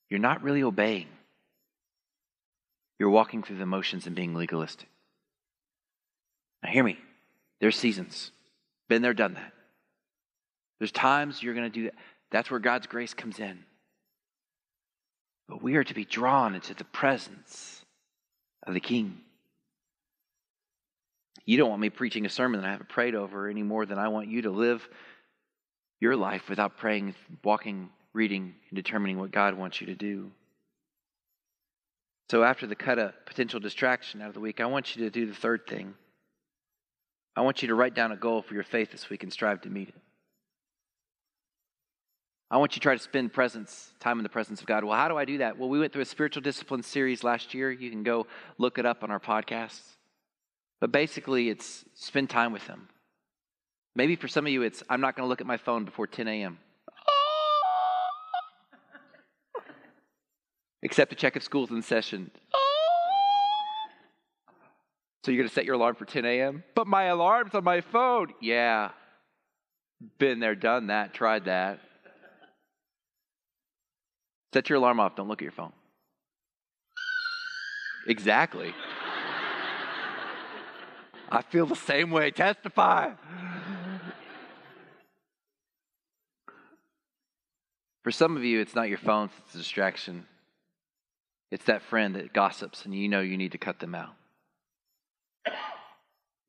you're 0.09 0.19
not 0.19 0.41
really 0.41 0.63
obeying. 0.63 1.09
You're 3.03 3.09
walking 3.09 3.43
through 3.43 3.57
the 3.57 3.65
motions 3.65 4.07
and 4.07 4.15
being 4.15 4.33
legalistic. 4.33 4.87
Now, 6.63 6.69
hear 6.69 6.85
me. 6.85 6.97
There's 7.59 7.75
seasons. 7.75 8.31
Been 8.87 9.01
there, 9.01 9.13
done 9.13 9.33
that. 9.33 9.51
There's 10.79 10.93
times 10.93 11.43
you're 11.43 11.53
going 11.53 11.69
to 11.69 11.79
do 11.79 11.83
that. 11.83 11.95
That's 12.31 12.49
where 12.49 12.61
God's 12.61 12.87
grace 12.87 13.13
comes 13.13 13.39
in. 13.39 13.59
But 15.49 15.61
we 15.61 15.75
are 15.75 15.83
to 15.83 15.93
be 15.93 16.05
drawn 16.05 16.55
into 16.55 16.73
the 16.73 16.85
presence 16.85 17.83
of 18.65 18.73
the 18.73 18.79
King. 18.79 19.17
You 21.43 21.57
don't 21.57 21.71
want 21.71 21.81
me 21.81 21.89
preaching 21.89 22.25
a 22.25 22.29
sermon 22.29 22.61
that 22.61 22.67
I 22.67 22.71
haven't 22.71 22.87
prayed 22.87 23.15
over 23.15 23.49
any 23.49 23.63
more 23.63 23.85
than 23.85 23.99
I 23.99 24.07
want 24.07 24.29
you 24.29 24.43
to 24.43 24.49
live 24.49 24.87
your 25.99 26.15
life 26.15 26.47
without 26.47 26.77
praying, 26.77 27.15
walking, 27.43 27.89
reading, 28.13 28.55
and 28.69 28.77
determining 28.77 29.19
what 29.19 29.31
God 29.31 29.55
wants 29.55 29.81
you 29.81 29.87
to 29.87 29.95
do. 29.95 30.31
So, 32.29 32.43
after 32.43 32.67
the 32.67 32.75
cut 32.75 32.99
a 32.99 33.13
potential 33.25 33.59
distraction 33.59 34.21
out 34.21 34.29
of 34.29 34.33
the 34.33 34.39
week, 34.39 34.61
I 34.61 34.65
want 34.65 34.95
you 34.95 35.03
to 35.03 35.09
do 35.09 35.25
the 35.25 35.35
third 35.35 35.67
thing. 35.67 35.93
I 37.35 37.41
want 37.41 37.61
you 37.61 37.67
to 37.67 37.75
write 37.75 37.95
down 37.95 38.11
a 38.11 38.15
goal 38.15 38.41
for 38.41 38.53
your 38.53 38.63
faith 38.63 38.91
this 38.91 39.09
week 39.09 39.23
and 39.23 39.33
strive 39.33 39.61
to 39.61 39.69
meet 39.69 39.89
it. 39.89 39.95
I 42.53 42.57
want 42.57 42.73
you 42.73 42.79
to 42.79 42.81
try 42.81 42.93
to 42.93 43.01
spend 43.01 43.33
presence, 43.33 43.91
time 43.99 44.19
in 44.19 44.23
the 44.23 44.29
presence 44.29 44.61
of 44.61 44.67
God. 44.67 44.83
Well, 44.83 44.95
how 44.95 45.07
do 45.07 45.17
I 45.17 45.25
do 45.25 45.39
that? 45.39 45.57
Well, 45.57 45.69
we 45.69 45.79
went 45.79 45.91
through 45.91 46.03
a 46.03 46.05
spiritual 46.05 46.43
discipline 46.43 46.83
series 46.83 47.23
last 47.23 47.55
year. 47.55 47.71
You 47.71 47.89
can 47.89 48.03
go 48.03 48.27
look 48.59 48.77
it 48.77 48.85
up 48.85 49.03
on 49.03 49.09
our 49.09 49.19
podcasts. 49.19 49.81
But 50.79 50.91
basically, 50.91 51.49
it's 51.49 51.83
spend 51.95 52.29
time 52.29 52.53
with 52.53 52.61
Him. 52.63 52.89
Maybe 53.95 54.15
for 54.15 54.27
some 54.27 54.45
of 54.45 54.51
you, 54.51 54.61
it's 54.61 54.83
I'm 54.87 55.01
not 55.01 55.15
going 55.15 55.25
to 55.25 55.29
look 55.29 55.41
at 55.41 55.47
my 55.47 55.57
phone 55.57 55.83
before 55.83 56.05
10 56.05 56.27
a.m. 56.27 56.59
Except 60.83 61.09
to 61.11 61.15
check 61.15 61.35
if 61.37 61.43
school's 61.43 61.71
in 61.71 61.81
session. 61.81 62.29
So 65.23 65.31
you're 65.31 65.39
going 65.39 65.47
to 65.47 65.55
set 65.55 65.63
your 65.63 65.75
alarm 65.75 65.95
for 65.95 66.03
10 66.03 66.25
a.m.? 66.25 66.63
But 66.75 66.85
my 66.85 67.05
alarm's 67.05 67.55
on 67.55 67.63
my 67.63 67.79
phone. 67.79 68.33
Yeah. 68.41 68.91
Been 70.19 70.41
there, 70.41 70.55
done 70.55 70.87
that, 70.87 71.13
tried 71.13 71.45
that. 71.45 71.79
Set 74.53 74.69
your 74.69 74.77
alarm 74.77 74.99
off. 74.99 75.15
Don't 75.15 75.29
look 75.29 75.41
at 75.41 75.43
your 75.43 75.53
phone. 75.53 75.71
Exactly. 78.05 78.73
I 81.31 81.41
feel 81.41 81.65
the 81.65 81.75
same 81.75 82.11
way. 82.11 82.31
Testify. 82.31 83.11
For 88.03 88.11
some 88.11 88.35
of 88.35 88.43
you, 88.43 88.59
it's 88.59 88.75
not 88.75 88.89
your 88.89 88.97
phone, 88.97 89.29
it's 89.45 89.55
a 89.55 89.57
distraction. 89.59 90.27
It's 91.53 91.65
that 91.65 91.83
friend 91.83 92.15
that 92.15 92.33
gossips 92.33 92.83
and 92.83 92.95
you 92.95 93.07
know 93.07 93.21
you 93.21 93.37
need 93.37 93.51
to 93.51 93.59
cut 93.59 93.79
them 93.79 93.93
out. 93.93 94.15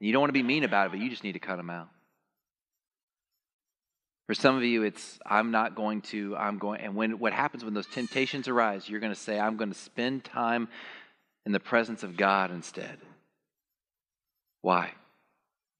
You 0.00 0.12
don't 0.14 0.20
want 0.22 0.30
to 0.30 0.32
be 0.32 0.42
mean 0.42 0.64
about 0.64 0.86
it, 0.86 0.92
but 0.92 0.98
you 0.98 1.10
just 1.10 1.22
need 1.22 1.34
to 1.34 1.38
cut 1.38 1.56
them 1.56 1.68
out. 1.68 1.90
For 4.26 4.32
some 4.32 4.56
of 4.56 4.62
you, 4.62 4.82
it's 4.82 5.18
I'm 5.26 5.50
not 5.50 5.74
going 5.74 6.00
to, 6.02 6.34
I'm 6.38 6.56
going, 6.56 6.80
and 6.80 6.96
when 6.96 7.18
what 7.18 7.34
happens 7.34 7.62
when 7.62 7.74
those 7.74 7.86
temptations 7.86 8.48
arise, 8.48 8.88
you're 8.88 8.98
going 8.98 9.12
to 9.12 9.20
say, 9.20 9.38
I'm 9.38 9.58
going 9.58 9.70
to 9.70 9.78
spend 9.78 10.24
time 10.24 10.68
in 11.44 11.52
the 11.52 11.60
presence 11.60 12.02
of 12.02 12.16
God 12.16 12.50
instead. 12.50 12.96
Why? 14.62 14.92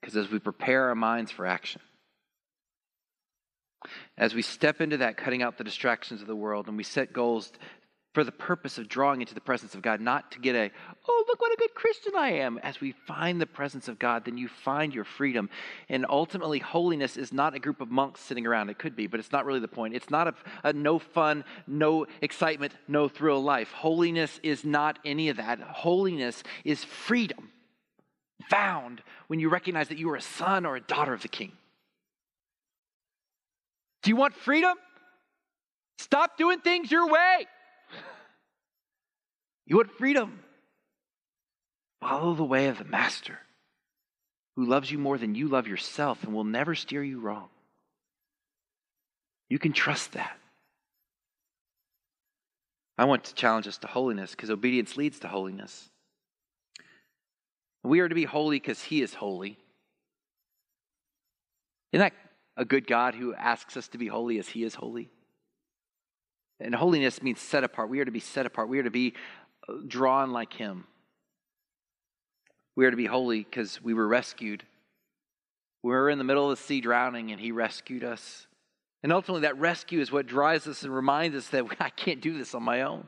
Because 0.02 0.18
as 0.18 0.30
we 0.30 0.38
prepare 0.38 0.90
our 0.90 0.94
minds 0.94 1.30
for 1.30 1.46
action, 1.46 1.80
as 4.18 4.34
we 4.34 4.42
step 4.42 4.82
into 4.82 4.98
that, 4.98 5.16
cutting 5.16 5.42
out 5.42 5.56
the 5.56 5.64
distractions 5.64 6.20
of 6.20 6.26
the 6.26 6.36
world, 6.36 6.68
and 6.68 6.76
we 6.76 6.84
set 6.84 7.14
goals 7.14 7.50
for 8.14 8.22
the 8.22 8.32
purpose 8.32 8.78
of 8.78 8.88
drawing 8.88 9.20
into 9.20 9.34
the 9.34 9.40
presence 9.40 9.74
of 9.74 9.82
God, 9.82 10.00
not 10.00 10.30
to 10.30 10.38
get 10.38 10.54
a, 10.54 10.70
oh, 11.08 11.24
look 11.26 11.40
what 11.40 11.52
a 11.52 11.56
good 11.56 11.74
Christian 11.74 12.12
I 12.16 12.30
am. 12.34 12.58
As 12.58 12.80
we 12.80 12.92
find 12.92 13.40
the 13.40 13.46
presence 13.46 13.88
of 13.88 13.98
God, 13.98 14.24
then 14.24 14.38
you 14.38 14.46
find 14.46 14.94
your 14.94 15.04
freedom. 15.04 15.50
And 15.88 16.06
ultimately, 16.08 16.60
holiness 16.60 17.16
is 17.16 17.32
not 17.32 17.54
a 17.54 17.58
group 17.58 17.80
of 17.80 17.90
monks 17.90 18.20
sitting 18.20 18.46
around. 18.46 18.70
It 18.70 18.78
could 18.78 18.94
be, 18.94 19.08
but 19.08 19.18
it's 19.18 19.32
not 19.32 19.44
really 19.44 19.58
the 19.58 19.66
point. 19.66 19.94
It's 19.94 20.10
not 20.10 20.28
a, 20.28 20.34
a 20.62 20.72
no 20.72 21.00
fun, 21.00 21.44
no 21.66 22.06
excitement, 22.22 22.72
no 22.86 23.08
thrill 23.08 23.42
life. 23.42 23.72
Holiness 23.72 24.38
is 24.44 24.64
not 24.64 25.00
any 25.04 25.28
of 25.28 25.38
that. 25.38 25.60
Holiness 25.60 26.44
is 26.64 26.84
freedom 26.84 27.50
found 28.48 29.02
when 29.26 29.40
you 29.40 29.48
recognize 29.48 29.88
that 29.88 29.98
you 29.98 30.08
are 30.10 30.16
a 30.16 30.22
son 30.22 30.66
or 30.66 30.76
a 30.76 30.80
daughter 30.80 31.14
of 31.14 31.22
the 31.22 31.28
king. 31.28 31.52
Do 34.02 34.10
you 34.10 34.16
want 34.16 34.34
freedom? 34.34 34.76
Stop 35.98 36.36
doing 36.36 36.60
things 36.60 36.90
your 36.90 37.08
way. 37.08 37.46
You 39.66 39.76
want 39.76 39.92
freedom? 39.92 40.40
Follow 42.00 42.34
the 42.34 42.44
way 42.44 42.66
of 42.66 42.78
the 42.78 42.84
Master 42.84 43.38
who 44.56 44.66
loves 44.66 44.90
you 44.90 44.98
more 44.98 45.18
than 45.18 45.34
you 45.34 45.48
love 45.48 45.66
yourself 45.66 46.22
and 46.22 46.32
will 46.32 46.44
never 46.44 46.74
steer 46.74 47.02
you 47.02 47.20
wrong. 47.20 47.48
You 49.48 49.58
can 49.58 49.72
trust 49.72 50.12
that. 50.12 50.36
I 52.96 53.04
want 53.04 53.24
to 53.24 53.34
challenge 53.34 53.66
us 53.66 53.78
to 53.78 53.88
holiness 53.88 54.30
because 54.30 54.50
obedience 54.50 54.96
leads 54.96 55.18
to 55.20 55.28
holiness. 55.28 55.90
We 57.82 58.00
are 58.00 58.08
to 58.08 58.14
be 58.14 58.24
holy 58.24 58.60
because 58.60 58.82
He 58.82 59.02
is 59.02 59.12
holy. 59.12 59.58
Isn't 61.92 62.04
that 62.04 62.14
a 62.56 62.64
good 62.64 62.86
God 62.86 63.14
who 63.14 63.34
asks 63.34 63.76
us 63.76 63.88
to 63.88 63.98
be 63.98 64.06
holy 64.06 64.38
as 64.38 64.48
He 64.48 64.62
is 64.62 64.74
holy? 64.74 65.10
And 66.60 66.74
holiness 66.74 67.20
means 67.20 67.40
set 67.40 67.64
apart. 67.64 67.90
We 67.90 67.98
are 67.98 68.04
to 68.04 68.12
be 68.12 68.20
set 68.20 68.46
apart. 68.46 68.68
We 68.68 68.78
are 68.78 68.84
to 68.84 68.90
be 68.90 69.14
drawn 69.86 70.30
like 70.30 70.52
him. 70.52 70.86
We 72.76 72.86
are 72.86 72.90
to 72.90 72.96
be 72.96 73.06
holy 73.06 73.44
because 73.44 73.82
we 73.82 73.94
were 73.94 74.06
rescued. 74.06 74.64
We 75.82 75.90
were 75.90 76.10
in 76.10 76.18
the 76.18 76.24
middle 76.24 76.50
of 76.50 76.58
the 76.58 76.64
sea 76.64 76.80
drowning, 76.80 77.30
and 77.30 77.40
he 77.40 77.52
rescued 77.52 78.04
us. 78.04 78.46
And 79.02 79.12
ultimately, 79.12 79.42
that 79.42 79.58
rescue 79.58 80.00
is 80.00 80.10
what 80.10 80.26
drives 80.26 80.66
us 80.66 80.82
and 80.82 80.94
reminds 80.94 81.36
us 81.36 81.48
that 81.48 81.64
I 81.80 81.90
can't 81.90 82.20
do 82.20 82.36
this 82.36 82.54
on 82.54 82.62
my 82.62 82.82
own. 82.82 83.06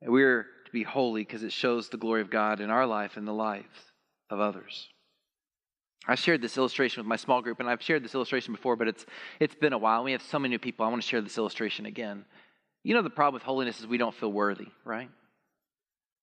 And 0.00 0.12
we're 0.12 0.46
to 0.66 0.72
be 0.72 0.82
holy 0.82 1.22
because 1.22 1.42
it 1.42 1.52
shows 1.52 1.88
the 1.88 1.96
glory 1.96 2.20
of 2.20 2.30
God 2.30 2.60
in 2.60 2.70
our 2.70 2.86
life 2.86 3.16
and 3.16 3.26
the 3.26 3.32
lives 3.32 3.92
of 4.30 4.40
others. 4.40 4.88
I 6.06 6.16
shared 6.16 6.42
this 6.42 6.58
illustration 6.58 7.00
with 7.00 7.08
my 7.08 7.16
small 7.16 7.40
group, 7.40 7.60
and 7.60 7.68
I've 7.68 7.82
shared 7.82 8.04
this 8.04 8.14
illustration 8.14 8.52
before, 8.52 8.76
but 8.76 8.88
it's, 8.88 9.06
it's 9.40 9.54
been 9.54 9.72
a 9.72 9.78
while. 9.78 10.04
We 10.04 10.12
have 10.12 10.22
so 10.22 10.38
many 10.38 10.52
new 10.52 10.58
people. 10.58 10.84
I 10.84 10.90
want 10.90 11.02
to 11.02 11.08
share 11.08 11.22
this 11.22 11.38
illustration 11.38 11.86
again. 11.86 12.26
You 12.84 12.94
know, 12.94 13.02
the 13.02 13.10
problem 13.10 13.34
with 13.34 13.42
holiness 13.42 13.80
is 13.80 13.86
we 13.86 13.98
don't 13.98 14.14
feel 14.14 14.30
worthy, 14.30 14.68
right? 14.84 15.08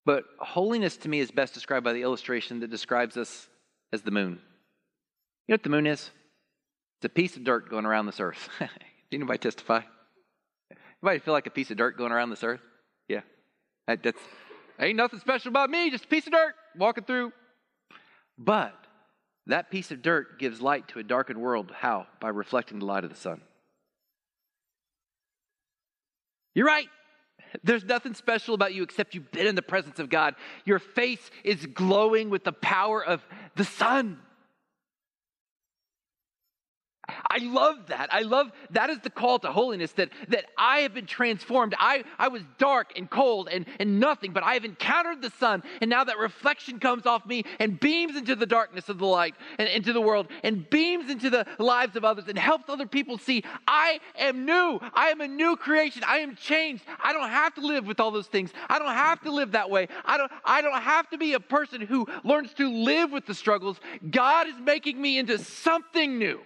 But 0.05 0.23
holiness 0.39 0.95
to 0.97 1.09
me 1.09 1.19
is 1.19 1.31
best 1.31 1.53
described 1.53 1.83
by 1.83 1.93
the 1.93 2.03
illustration 2.03 2.59
that 2.61 2.69
describes 2.69 3.17
us 3.17 3.47
as 3.91 4.03
the 4.03 4.11
moon. 4.11 4.39
You 5.47 5.53
know 5.53 5.55
what 5.55 5.63
the 5.63 5.69
moon 5.69 5.87
is? 5.87 6.11
It's 6.99 7.05
a 7.05 7.09
piece 7.09 7.35
of 7.35 7.43
dirt 7.43 7.69
going 7.69 7.85
around 7.85 8.05
this 8.05 8.19
earth. 8.19 8.47
anybody 9.11 9.39
testify? 9.39 9.81
Anybody 11.03 11.19
feel 11.19 11.33
like 11.33 11.47
a 11.47 11.51
piece 11.51 11.71
of 11.71 11.77
dirt 11.77 11.97
going 11.97 12.11
around 12.11 12.29
this 12.29 12.43
earth? 12.43 12.61
Yeah. 13.07 13.21
That, 13.87 14.03
that's 14.03 14.21
ain't 14.79 14.97
nothing 14.97 15.19
special 15.19 15.49
about 15.49 15.71
me, 15.71 15.89
just 15.89 16.05
a 16.05 16.07
piece 16.07 16.27
of 16.27 16.33
dirt 16.33 16.53
walking 16.77 17.03
through. 17.03 17.33
But 18.37 18.75
that 19.47 19.71
piece 19.71 19.89
of 19.91 20.03
dirt 20.03 20.39
gives 20.39 20.61
light 20.61 20.87
to 20.89 20.99
a 20.99 21.03
darkened 21.03 21.41
world. 21.41 21.71
How? 21.75 22.05
By 22.19 22.29
reflecting 22.29 22.79
the 22.79 22.85
light 22.85 23.03
of 23.03 23.09
the 23.09 23.15
sun. 23.15 23.41
You're 26.53 26.67
right. 26.67 26.87
There's 27.63 27.83
nothing 27.83 28.13
special 28.13 28.55
about 28.55 28.73
you 28.73 28.83
except 28.83 29.13
you've 29.13 29.31
been 29.31 29.47
in 29.47 29.55
the 29.55 29.61
presence 29.61 29.99
of 29.99 30.09
God. 30.09 30.35
Your 30.65 30.79
face 30.79 31.31
is 31.43 31.65
glowing 31.65 32.29
with 32.29 32.43
the 32.43 32.53
power 32.53 33.03
of 33.03 33.25
the 33.55 33.65
sun. 33.65 34.19
I 37.29 37.39
love 37.39 37.87
that. 37.87 38.13
I 38.13 38.21
love 38.21 38.51
that 38.71 38.89
is 38.89 38.99
the 38.99 39.09
call 39.09 39.39
to 39.39 39.51
holiness 39.51 39.91
that, 39.93 40.09
that 40.29 40.45
I 40.57 40.79
have 40.79 40.93
been 40.93 41.05
transformed. 41.05 41.75
I, 41.79 42.03
I 42.19 42.27
was 42.27 42.41
dark 42.57 42.93
and 42.97 43.09
cold 43.09 43.49
and, 43.51 43.65
and 43.79 43.99
nothing, 43.99 44.33
but 44.33 44.43
I 44.43 44.53
have 44.53 44.65
encountered 44.65 45.21
the 45.21 45.31
sun. 45.31 45.63
And 45.81 45.89
now 45.89 46.03
that 46.03 46.17
reflection 46.17 46.79
comes 46.79 47.05
off 47.05 47.25
me 47.25 47.45
and 47.59 47.79
beams 47.79 48.15
into 48.15 48.35
the 48.35 48.45
darkness 48.45 48.89
of 48.89 48.99
the 48.99 49.05
light 49.05 49.35
and 49.57 49.67
into 49.69 49.93
the 49.93 50.01
world 50.01 50.27
and 50.43 50.69
beams 50.69 51.09
into 51.09 51.29
the 51.29 51.45
lives 51.57 51.95
of 51.95 52.03
others 52.03 52.25
and 52.27 52.37
helps 52.37 52.69
other 52.69 52.85
people 52.85 53.17
see 53.17 53.43
I 53.67 53.99
am 54.17 54.45
new. 54.45 54.79
I 54.93 55.09
am 55.09 55.21
a 55.21 55.27
new 55.27 55.55
creation. 55.55 56.03
I 56.05 56.19
am 56.19 56.35
changed. 56.35 56.83
I 57.03 57.13
don't 57.13 57.29
have 57.29 57.55
to 57.55 57.61
live 57.61 57.87
with 57.87 57.99
all 57.99 58.11
those 58.11 58.27
things. 58.27 58.51
I 58.69 58.77
don't 58.79 58.87
have 58.89 59.21
to 59.21 59.31
live 59.31 59.51
that 59.51 59.69
way. 59.69 59.87
I 60.05 60.17
don't, 60.17 60.31
I 60.45 60.61
don't 60.61 60.81
have 60.81 61.09
to 61.11 61.17
be 61.17 61.33
a 61.33 61.39
person 61.39 61.81
who 61.81 62.07
learns 62.23 62.53
to 62.55 62.69
live 62.69 63.11
with 63.11 63.25
the 63.25 63.33
struggles. 63.33 63.79
God 64.09 64.47
is 64.47 64.55
making 64.59 65.01
me 65.01 65.17
into 65.17 65.37
something 65.39 66.17
new. 66.19 66.41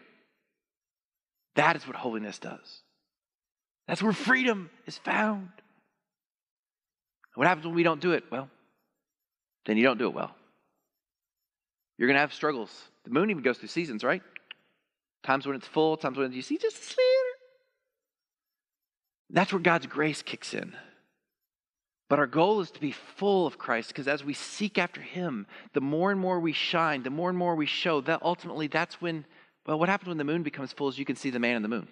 That 1.56 1.76
is 1.76 1.88
what 1.88 1.96
holiness 1.96 2.40
does. 2.40 2.82
That's 3.88 4.02
where 4.02 4.14
freedom 4.14 4.70
is 4.86 4.98
found. 4.98 5.50
What 7.36 7.48
happens 7.48 7.66
when 7.66 7.76
we 7.76 7.84
don't 7.84 8.02
do 8.02 8.12
it? 8.12 8.24
Well, 8.32 8.50
then 9.66 9.78
you 9.78 9.84
don't 9.84 9.98
do 9.98 10.08
it 10.08 10.14
well. 10.14 10.36
You're 11.98 12.08
going 12.08 12.16
to 12.16 12.22
have 12.22 12.34
struggles. 12.34 12.72
The 13.04 13.12
moon 13.12 13.30
even 13.30 13.44
goes 13.44 13.58
through 13.58 13.70
seasons, 13.70 14.04
right? 14.04 14.22
Times 15.24 15.46
when 15.46 15.56
it's 15.56 15.68
full, 15.68 15.98
times 15.98 16.18
when 16.18 16.32
you 16.32 16.42
see 16.42 16.58
just 16.58 16.78
a 16.78 16.84
sliver. 16.84 17.10
That's 19.30 19.52
where 19.52 19.62
God's 19.62 19.88
grace 19.88 20.22
kicks 20.22 20.54
in. 20.54 20.76
But 22.10 22.20
our 22.20 22.28
goal 22.28 22.62
is 22.62 22.70
to 22.72 22.80
be 22.80 22.92
full 22.92 23.48
of 23.48 23.58
Christ 23.58 23.88
because 23.90 24.08
as 24.08 24.24
we 24.24 24.34
seek 24.34 24.78
after 24.78 25.02
Him, 25.02 25.48
the 25.74 25.82
more 25.82 26.12
and 26.12 26.20
more 26.20 26.40
we 26.40 26.54
shine, 26.54 27.02
the 27.02 27.10
more 27.10 27.30
and 27.30 27.38
more 27.38 27.56
we 27.56 27.66
show, 27.66 28.02
that 28.02 28.22
ultimately 28.22 28.68
that's 28.68 29.02
when 29.02 29.26
well, 29.66 29.80
what 29.80 29.90
happens 29.90 30.10
when 30.10 30.18
the 30.18 30.24
moon 30.24 30.44
becomes 30.44 30.74
full 30.74 30.90
is 30.90 31.00
you 31.00 31.06
can 31.06 31.16
see 31.16 31.30
the 31.30 31.40
man 31.40 31.56
in 31.56 31.62
the 31.62 31.68
moon. 31.68 31.88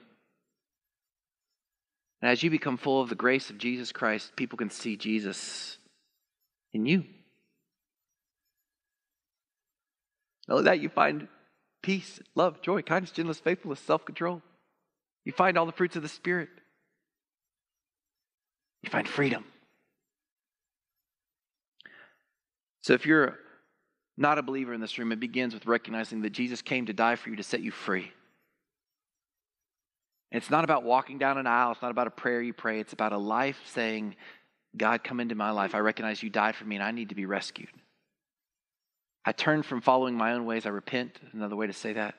And 2.22 2.32
as 2.32 2.44
you 2.44 2.50
become 2.50 2.78
full 2.78 3.02
of 3.02 3.10
the 3.10 3.16
grace 3.16 3.50
of 3.50 3.58
Jesus 3.58 3.92
Christ, 3.92 4.36
people 4.36 4.58
can 4.58 4.70
see 4.70 4.96
Jesus 4.96 5.78
in 6.72 6.86
you. 6.86 7.04
Not 10.48 10.64
that, 10.66 10.80
you 10.80 10.90
find 10.90 11.28
peace, 11.82 12.20
love, 12.36 12.62
joy, 12.62 12.82
kindness, 12.82 13.12
gentleness, 13.12 13.40
faithfulness, 13.40 13.80
self 13.80 14.06
control. 14.06 14.42
You 15.26 15.32
find 15.32 15.58
all 15.58 15.66
the 15.66 15.72
fruits 15.72 15.96
of 15.96 16.02
the 16.02 16.10
Spirit. 16.10 16.50
You 18.84 18.90
find 18.90 19.08
freedom. 19.08 19.46
So 22.82 22.94
if 22.94 23.06
you're 23.06 23.40
not 24.18 24.38
a 24.38 24.44
believer 24.44 24.74
in 24.74 24.82
this 24.82 24.98
room, 24.98 25.12
it 25.12 25.20
begins 25.20 25.54
with 25.54 25.66
recognizing 25.66 26.22
that 26.22 26.32
Jesus 26.32 26.62
came 26.62 26.86
to 26.86 26.94
die 26.94 27.16
for 27.16 27.30
you 27.30 27.36
to 27.36 27.44
set 27.44 27.62
you 27.62 27.72
free. 27.72 28.12
it's 30.32 30.50
not 30.50 30.64
about 30.64 30.84
walking 30.84 31.18
down 31.18 31.38
an 31.38 31.48
aisle, 31.48 31.72
it's 31.72 31.82
not 31.82 31.92
about 31.92 32.08
a 32.08 32.12
prayer 32.12 32.42
you 32.42 32.54
pray, 32.54 32.80
it's 32.80 32.94
about 32.94 33.14
a 33.14 33.18
life 33.18 33.60
saying, 33.66 34.16
God, 34.76 35.04
come 35.04 35.20
into 35.20 35.36
my 35.36 35.52
life. 35.52 35.76
I 35.76 35.80
recognize 35.80 36.24
you 36.24 36.30
died 36.30 36.56
for 36.56 36.66
me 36.66 36.76
and 36.76 36.84
I 36.84 36.92
need 36.92 37.10
to 37.10 37.16
be 37.16 37.26
rescued. 37.26 37.70
I 39.26 39.32
turn 39.32 39.64
from 39.64 39.82
following 39.82 40.16
my 40.16 40.34
own 40.34 40.46
ways. 40.46 40.66
I 40.66 40.70
repent, 40.70 41.20
another 41.32 41.56
way 41.56 41.68
to 41.68 41.74
say 41.74 41.94
that. 41.94 42.16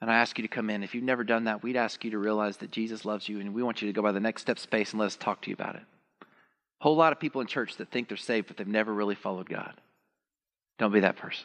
And 0.00 0.10
I 0.10 0.16
ask 0.16 0.38
you 0.38 0.42
to 0.42 0.48
come 0.48 0.70
in. 0.70 0.82
If 0.82 0.94
you've 0.94 1.04
never 1.04 1.24
done 1.24 1.44
that, 1.44 1.62
we'd 1.62 1.76
ask 1.76 2.02
you 2.04 2.10
to 2.12 2.18
realize 2.18 2.56
that 2.58 2.70
Jesus 2.70 3.04
loves 3.04 3.28
you 3.28 3.38
and 3.38 3.54
we 3.54 3.62
want 3.62 3.82
you 3.82 3.88
to 3.88 3.92
go 3.92 4.02
by 4.02 4.12
the 4.12 4.20
next 4.20 4.42
step 4.42 4.58
space 4.58 4.92
and 4.92 5.00
let 5.00 5.06
us 5.06 5.16
talk 5.16 5.42
to 5.42 5.50
you 5.50 5.54
about 5.54 5.76
it. 5.76 5.82
A 6.22 6.84
whole 6.84 6.96
lot 6.96 7.12
of 7.12 7.20
people 7.20 7.42
in 7.42 7.46
church 7.46 7.76
that 7.76 7.90
think 7.90 8.08
they're 8.08 8.16
saved, 8.16 8.48
but 8.48 8.56
they've 8.56 8.66
never 8.66 8.94
really 8.94 9.14
followed 9.14 9.48
God. 9.48 9.74
Don't 10.80 10.92
be 10.92 11.00
that 11.00 11.16
person. 11.16 11.44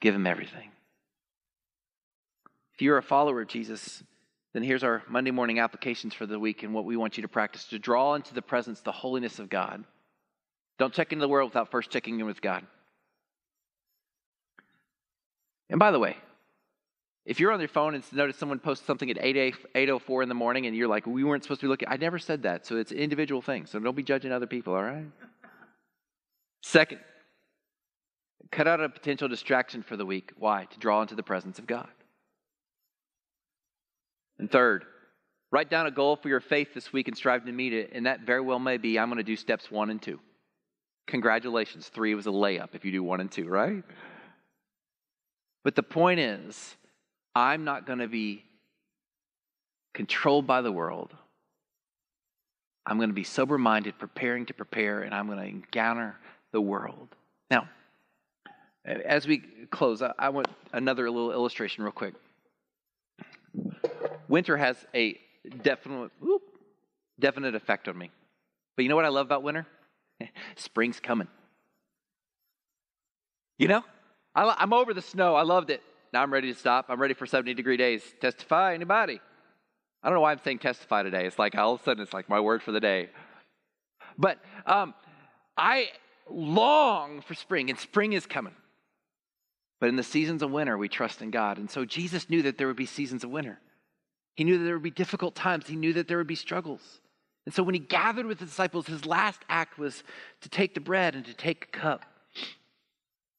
Give 0.00 0.14
him 0.14 0.24
everything. 0.24 0.70
If 2.74 2.80
you're 2.80 2.96
a 2.96 3.02
follower 3.02 3.42
of 3.42 3.48
Jesus, 3.48 4.04
then 4.54 4.62
here's 4.62 4.84
our 4.84 5.02
Monday 5.08 5.32
morning 5.32 5.58
applications 5.58 6.14
for 6.14 6.26
the 6.26 6.38
week 6.38 6.62
and 6.62 6.72
what 6.72 6.84
we 6.84 6.96
want 6.96 7.18
you 7.18 7.22
to 7.22 7.28
practice 7.28 7.64
to 7.64 7.78
draw 7.80 8.14
into 8.14 8.32
the 8.32 8.40
presence 8.40 8.80
the 8.80 8.92
holiness 8.92 9.40
of 9.40 9.50
God. 9.50 9.82
Don't 10.78 10.94
check 10.94 11.12
into 11.12 11.24
the 11.24 11.28
world 11.28 11.50
without 11.50 11.72
first 11.72 11.90
checking 11.90 12.20
in 12.20 12.24
with 12.24 12.40
God. 12.40 12.64
And 15.68 15.80
by 15.80 15.90
the 15.90 15.98
way, 15.98 16.16
if 17.26 17.40
you're 17.40 17.50
on 17.50 17.58
your 17.58 17.68
phone 17.68 17.96
and 17.96 18.04
notice 18.12 18.36
someone 18.36 18.60
posts 18.60 18.86
something 18.86 19.10
at 19.10 19.18
8, 19.20 19.56
8.04 19.74 20.22
in 20.22 20.28
the 20.28 20.36
morning 20.36 20.66
and 20.66 20.76
you're 20.76 20.88
like, 20.88 21.04
we 21.04 21.24
weren't 21.24 21.42
supposed 21.42 21.62
to 21.62 21.66
be 21.66 21.68
looking, 21.68 21.88
I 21.88 21.96
never 21.96 22.20
said 22.20 22.44
that. 22.44 22.64
So 22.64 22.76
it's 22.76 22.92
an 22.92 22.98
individual 22.98 23.42
thing. 23.42 23.66
So 23.66 23.80
don't 23.80 23.96
be 23.96 24.04
judging 24.04 24.30
other 24.30 24.46
people, 24.46 24.74
all 24.74 24.84
right? 24.84 25.06
Second, 26.62 27.00
cut 28.50 28.66
out 28.66 28.80
a 28.80 28.88
potential 28.88 29.28
distraction 29.28 29.82
for 29.82 29.96
the 29.96 30.06
week. 30.06 30.32
Why? 30.38 30.64
To 30.64 30.78
draw 30.78 31.02
into 31.02 31.14
the 31.14 31.22
presence 31.22 31.58
of 31.58 31.66
God. 31.66 31.88
And 34.38 34.50
third, 34.50 34.84
write 35.52 35.70
down 35.70 35.86
a 35.86 35.90
goal 35.90 36.16
for 36.16 36.28
your 36.28 36.40
faith 36.40 36.74
this 36.74 36.92
week 36.92 37.08
and 37.08 37.16
strive 37.16 37.44
to 37.44 37.52
meet 37.52 37.72
it. 37.72 37.90
And 37.92 38.06
that 38.06 38.20
very 38.22 38.40
well 38.40 38.58
may 38.58 38.78
be 38.78 38.98
I'm 38.98 39.08
going 39.08 39.18
to 39.18 39.22
do 39.22 39.36
steps 39.36 39.70
one 39.70 39.90
and 39.90 40.00
two. 40.00 40.18
Congratulations, 41.06 41.88
three 41.88 42.14
was 42.14 42.26
a 42.26 42.30
layup 42.30 42.68
if 42.74 42.84
you 42.84 42.92
do 42.92 43.02
one 43.02 43.20
and 43.20 43.30
two, 43.30 43.48
right? 43.48 43.82
But 45.64 45.74
the 45.74 45.82
point 45.82 46.20
is, 46.20 46.76
I'm 47.34 47.64
not 47.64 47.86
going 47.86 47.98
to 47.98 48.08
be 48.08 48.44
controlled 49.92 50.46
by 50.46 50.62
the 50.62 50.72
world. 50.72 51.14
I'm 52.86 52.96
going 52.96 53.10
to 53.10 53.14
be 53.14 53.24
sober 53.24 53.58
minded, 53.58 53.98
preparing 53.98 54.46
to 54.46 54.54
prepare, 54.54 55.02
and 55.02 55.14
I'm 55.14 55.26
going 55.26 55.38
to 55.38 55.44
encounter 55.44 56.16
the 56.52 56.60
world. 56.60 57.08
Now, 57.50 57.68
as 58.84 59.26
we 59.26 59.42
close, 59.70 60.02
I 60.02 60.28
want 60.30 60.48
another 60.72 61.10
little 61.10 61.32
illustration, 61.32 61.84
real 61.84 61.92
quick 61.92 62.14
winter 64.30 64.56
has 64.56 64.76
a 64.94 65.18
definite, 65.62 66.10
whoop, 66.20 66.42
definite 67.18 67.54
effect 67.54 67.88
on 67.88 67.98
me. 67.98 68.10
But 68.76 68.84
you 68.84 68.88
know 68.88 68.96
what 68.96 69.04
I 69.04 69.08
love 69.08 69.26
about 69.26 69.42
winter? 69.42 69.66
Spring's 70.56 71.00
coming. 71.00 71.28
You 73.58 73.68
know, 73.68 73.84
I, 74.34 74.54
I'm 74.58 74.72
over 74.72 74.94
the 74.94 75.02
snow. 75.02 75.34
I 75.34 75.42
loved 75.42 75.68
it. 75.70 75.82
Now 76.12 76.22
I'm 76.22 76.32
ready 76.32 76.52
to 76.52 76.58
stop. 76.58 76.86
I'm 76.88 77.00
ready 77.00 77.14
for 77.14 77.26
70 77.26 77.52
degree 77.54 77.76
days. 77.76 78.02
Testify, 78.20 78.74
anybody? 78.74 79.20
I 80.02 80.08
don't 80.08 80.14
know 80.14 80.22
why 80.22 80.32
I'm 80.32 80.40
saying 80.42 80.60
testify 80.60 81.02
today. 81.02 81.26
It's 81.26 81.38
like 81.38 81.56
all 81.56 81.74
of 81.74 81.80
a 81.80 81.84
sudden 81.84 82.02
it's 82.02 82.14
like 82.14 82.28
my 82.28 82.40
word 82.40 82.62
for 82.62 82.72
the 82.72 82.80
day. 82.80 83.10
But 84.16 84.38
um, 84.64 84.94
I 85.56 85.88
long 86.30 87.20
for 87.20 87.34
spring, 87.34 87.68
and 87.68 87.78
spring 87.78 88.12
is 88.12 88.24
coming. 88.24 88.54
But 89.80 89.88
in 89.88 89.96
the 89.96 90.02
seasons 90.02 90.42
of 90.42 90.50
winter, 90.50 90.76
we 90.76 90.88
trust 90.88 91.22
in 91.22 91.30
God. 91.30 91.58
And 91.58 91.70
so 91.70 91.84
Jesus 91.84 92.28
knew 92.28 92.42
that 92.42 92.58
there 92.58 92.66
would 92.66 92.76
be 92.76 92.86
seasons 92.86 93.24
of 93.24 93.30
winter. 93.30 93.58
He 94.36 94.44
knew 94.44 94.58
that 94.58 94.64
there 94.64 94.74
would 94.74 94.82
be 94.82 94.90
difficult 94.90 95.34
times. 95.34 95.66
He 95.66 95.76
knew 95.76 95.94
that 95.94 96.06
there 96.06 96.18
would 96.18 96.26
be 96.26 96.34
struggles. 96.34 96.82
And 97.46 97.54
so 97.54 97.62
when 97.62 97.74
he 97.74 97.80
gathered 97.80 98.26
with 98.26 98.38
the 98.38 98.44
disciples, 98.44 98.86
his 98.86 99.06
last 99.06 99.40
act 99.48 99.78
was 99.78 100.04
to 100.42 100.48
take 100.50 100.74
the 100.74 100.80
bread 100.80 101.14
and 101.14 101.24
to 101.24 101.34
take 101.34 101.64
a 101.64 101.78
cup. 101.78 102.04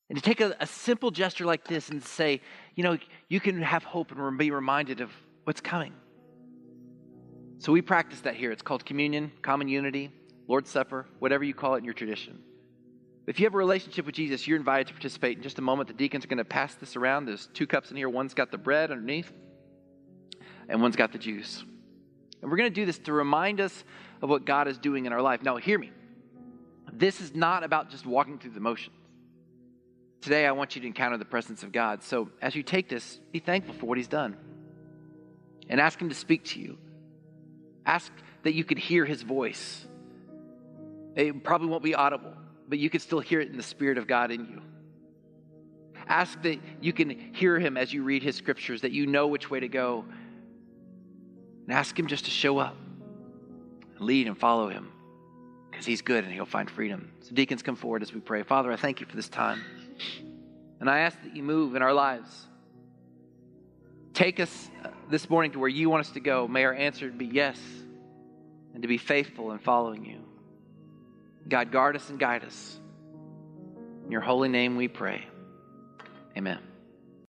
And 0.09 0.17
to 0.17 0.21
take 0.21 0.41
a, 0.41 0.55
a 0.59 0.67
simple 0.67 1.11
gesture 1.11 1.45
like 1.45 1.65
this 1.65 1.89
and 1.89 2.03
say, 2.03 2.41
you 2.75 2.83
know, 2.83 2.97
you 3.29 3.39
can 3.39 3.61
have 3.61 3.83
hope 3.83 4.11
and 4.11 4.37
be 4.37 4.51
reminded 4.51 4.99
of 4.99 5.11
what's 5.45 5.61
coming. 5.61 5.93
So 7.59 7.71
we 7.71 7.81
practice 7.81 8.21
that 8.21 8.35
here. 8.35 8.51
It's 8.51 8.63
called 8.63 8.83
communion, 8.83 9.31
common 9.43 9.67
unity, 9.67 10.11
Lord's 10.47 10.69
Supper, 10.69 11.05
whatever 11.19 11.43
you 11.43 11.53
call 11.53 11.75
it 11.75 11.77
in 11.77 11.85
your 11.85 11.93
tradition. 11.93 12.39
If 13.27 13.39
you 13.39 13.45
have 13.45 13.53
a 13.53 13.57
relationship 13.57 14.05
with 14.05 14.15
Jesus, 14.15 14.47
you're 14.47 14.57
invited 14.57 14.87
to 14.87 14.93
participate. 14.93 15.37
In 15.37 15.43
just 15.43 15.59
a 15.59 15.61
moment, 15.61 15.87
the 15.87 15.93
deacons 15.93 16.25
are 16.25 16.27
going 16.27 16.37
to 16.39 16.45
pass 16.45 16.73
this 16.75 16.95
around. 16.95 17.25
There's 17.25 17.47
two 17.53 17.67
cups 17.67 17.91
in 17.91 17.97
here. 17.97 18.09
One's 18.09 18.33
got 18.33 18.51
the 18.51 18.57
bread 18.57 18.91
underneath, 18.91 19.31
and 20.67 20.81
one's 20.81 20.95
got 20.95 21.11
the 21.11 21.19
juice. 21.19 21.63
And 22.41 22.49
we're 22.49 22.57
going 22.57 22.69
to 22.69 22.75
do 22.75 22.85
this 22.85 22.97
to 22.99 23.13
remind 23.13 23.61
us 23.61 23.83
of 24.21 24.29
what 24.29 24.45
God 24.45 24.67
is 24.67 24.77
doing 24.77 25.05
in 25.05 25.13
our 25.13 25.21
life. 25.21 25.43
Now, 25.43 25.57
hear 25.57 25.77
me. 25.77 25.91
This 26.91 27.21
is 27.21 27.35
not 27.35 27.63
about 27.63 27.89
just 27.89 28.05
walking 28.05 28.39
through 28.39 28.51
the 28.51 28.59
motions. 28.59 28.95
Today, 30.21 30.45
I 30.45 30.51
want 30.51 30.75
you 30.75 30.81
to 30.81 30.87
encounter 30.87 31.17
the 31.17 31.25
presence 31.25 31.63
of 31.63 31.71
God. 31.71 32.03
So, 32.03 32.29
as 32.41 32.55
you 32.55 32.63
take 32.63 32.89
this, 32.89 33.19
be 33.31 33.39
thankful 33.39 33.73
for 33.75 33.85
what 33.85 33.97
He's 33.97 34.07
done 34.07 34.35
and 35.69 35.79
ask 35.79 35.99
Him 35.99 36.09
to 36.09 36.15
speak 36.15 36.43
to 36.45 36.59
you. 36.59 36.77
Ask 37.85 38.11
that 38.43 38.53
you 38.53 38.63
could 38.63 38.77
hear 38.77 39.05
His 39.05 39.23
voice. 39.23 39.85
It 41.15 41.43
probably 41.43 41.69
won't 41.69 41.83
be 41.83 41.95
audible, 41.95 42.33
but 42.71 42.79
you 42.79 42.89
can 42.89 43.01
still 43.01 43.19
hear 43.19 43.41
it 43.41 43.49
in 43.49 43.57
the 43.57 43.63
Spirit 43.63 43.97
of 43.97 44.07
God 44.07 44.31
in 44.31 44.45
you. 44.45 44.61
Ask 46.07 46.41
that 46.43 46.57
you 46.79 46.93
can 46.93 47.33
hear 47.33 47.59
Him 47.59 47.75
as 47.75 47.91
you 47.91 48.01
read 48.01 48.23
His 48.23 48.37
scriptures, 48.37 48.79
that 48.81 48.93
you 48.93 49.05
know 49.05 49.27
which 49.27 49.51
way 49.51 49.59
to 49.59 49.67
go, 49.67 50.05
and 51.65 51.73
ask 51.73 51.99
Him 51.99 52.07
just 52.07 52.23
to 52.25 52.31
show 52.31 52.59
up, 52.59 52.77
lead 53.99 54.27
and 54.27 54.37
follow 54.37 54.69
Him 54.69 54.89
because 55.69 55.85
He's 55.85 56.01
good 56.01 56.23
and 56.23 56.31
He'll 56.31 56.45
find 56.45 56.71
freedom. 56.71 57.11
So, 57.19 57.35
deacons, 57.35 57.61
come 57.61 57.75
forward 57.75 58.03
as 58.03 58.13
we 58.13 58.21
pray. 58.21 58.41
Father, 58.43 58.71
I 58.71 58.77
thank 58.77 59.01
you 59.01 59.05
for 59.05 59.17
this 59.17 59.27
time. 59.27 59.61
And 60.79 60.89
I 60.89 60.99
ask 60.99 61.21
that 61.23 61.35
you 61.35 61.43
move 61.43 61.75
in 61.75 61.81
our 61.81 61.93
lives. 61.93 62.47
Take 64.13 64.39
us 64.39 64.71
uh, 64.85 64.91
this 65.09 65.29
morning 65.29 65.51
to 65.51 65.59
where 65.59 65.67
you 65.67 65.89
want 65.89 66.05
us 66.05 66.11
to 66.13 66.21
go. 66.21 66.47
May 66.47 66.63
our 66.63 66.73
answer 66.73 67.09
be 67.09 67.25
yes 67.25 67.59
and 68.73 68.81
to 68.81 68.87
be 68.87 68.97
faithful 68.97 69.51
in 69.51 69.59
following 69.59 70.05
you. 70.05 70.30
God, 71.47 71.71
guard 71.71 71.95
us 71.95 72.09
and 72.09 72.19
guide 72.19 72.43
us. 72.43 72.79
In 74.05 74.11
your 74.11 74.21
holy 74.21 74.49
name 74.49 74.75
we 74.75 74.87
pray. 74.87 75.25
Amen. 76.37 76.59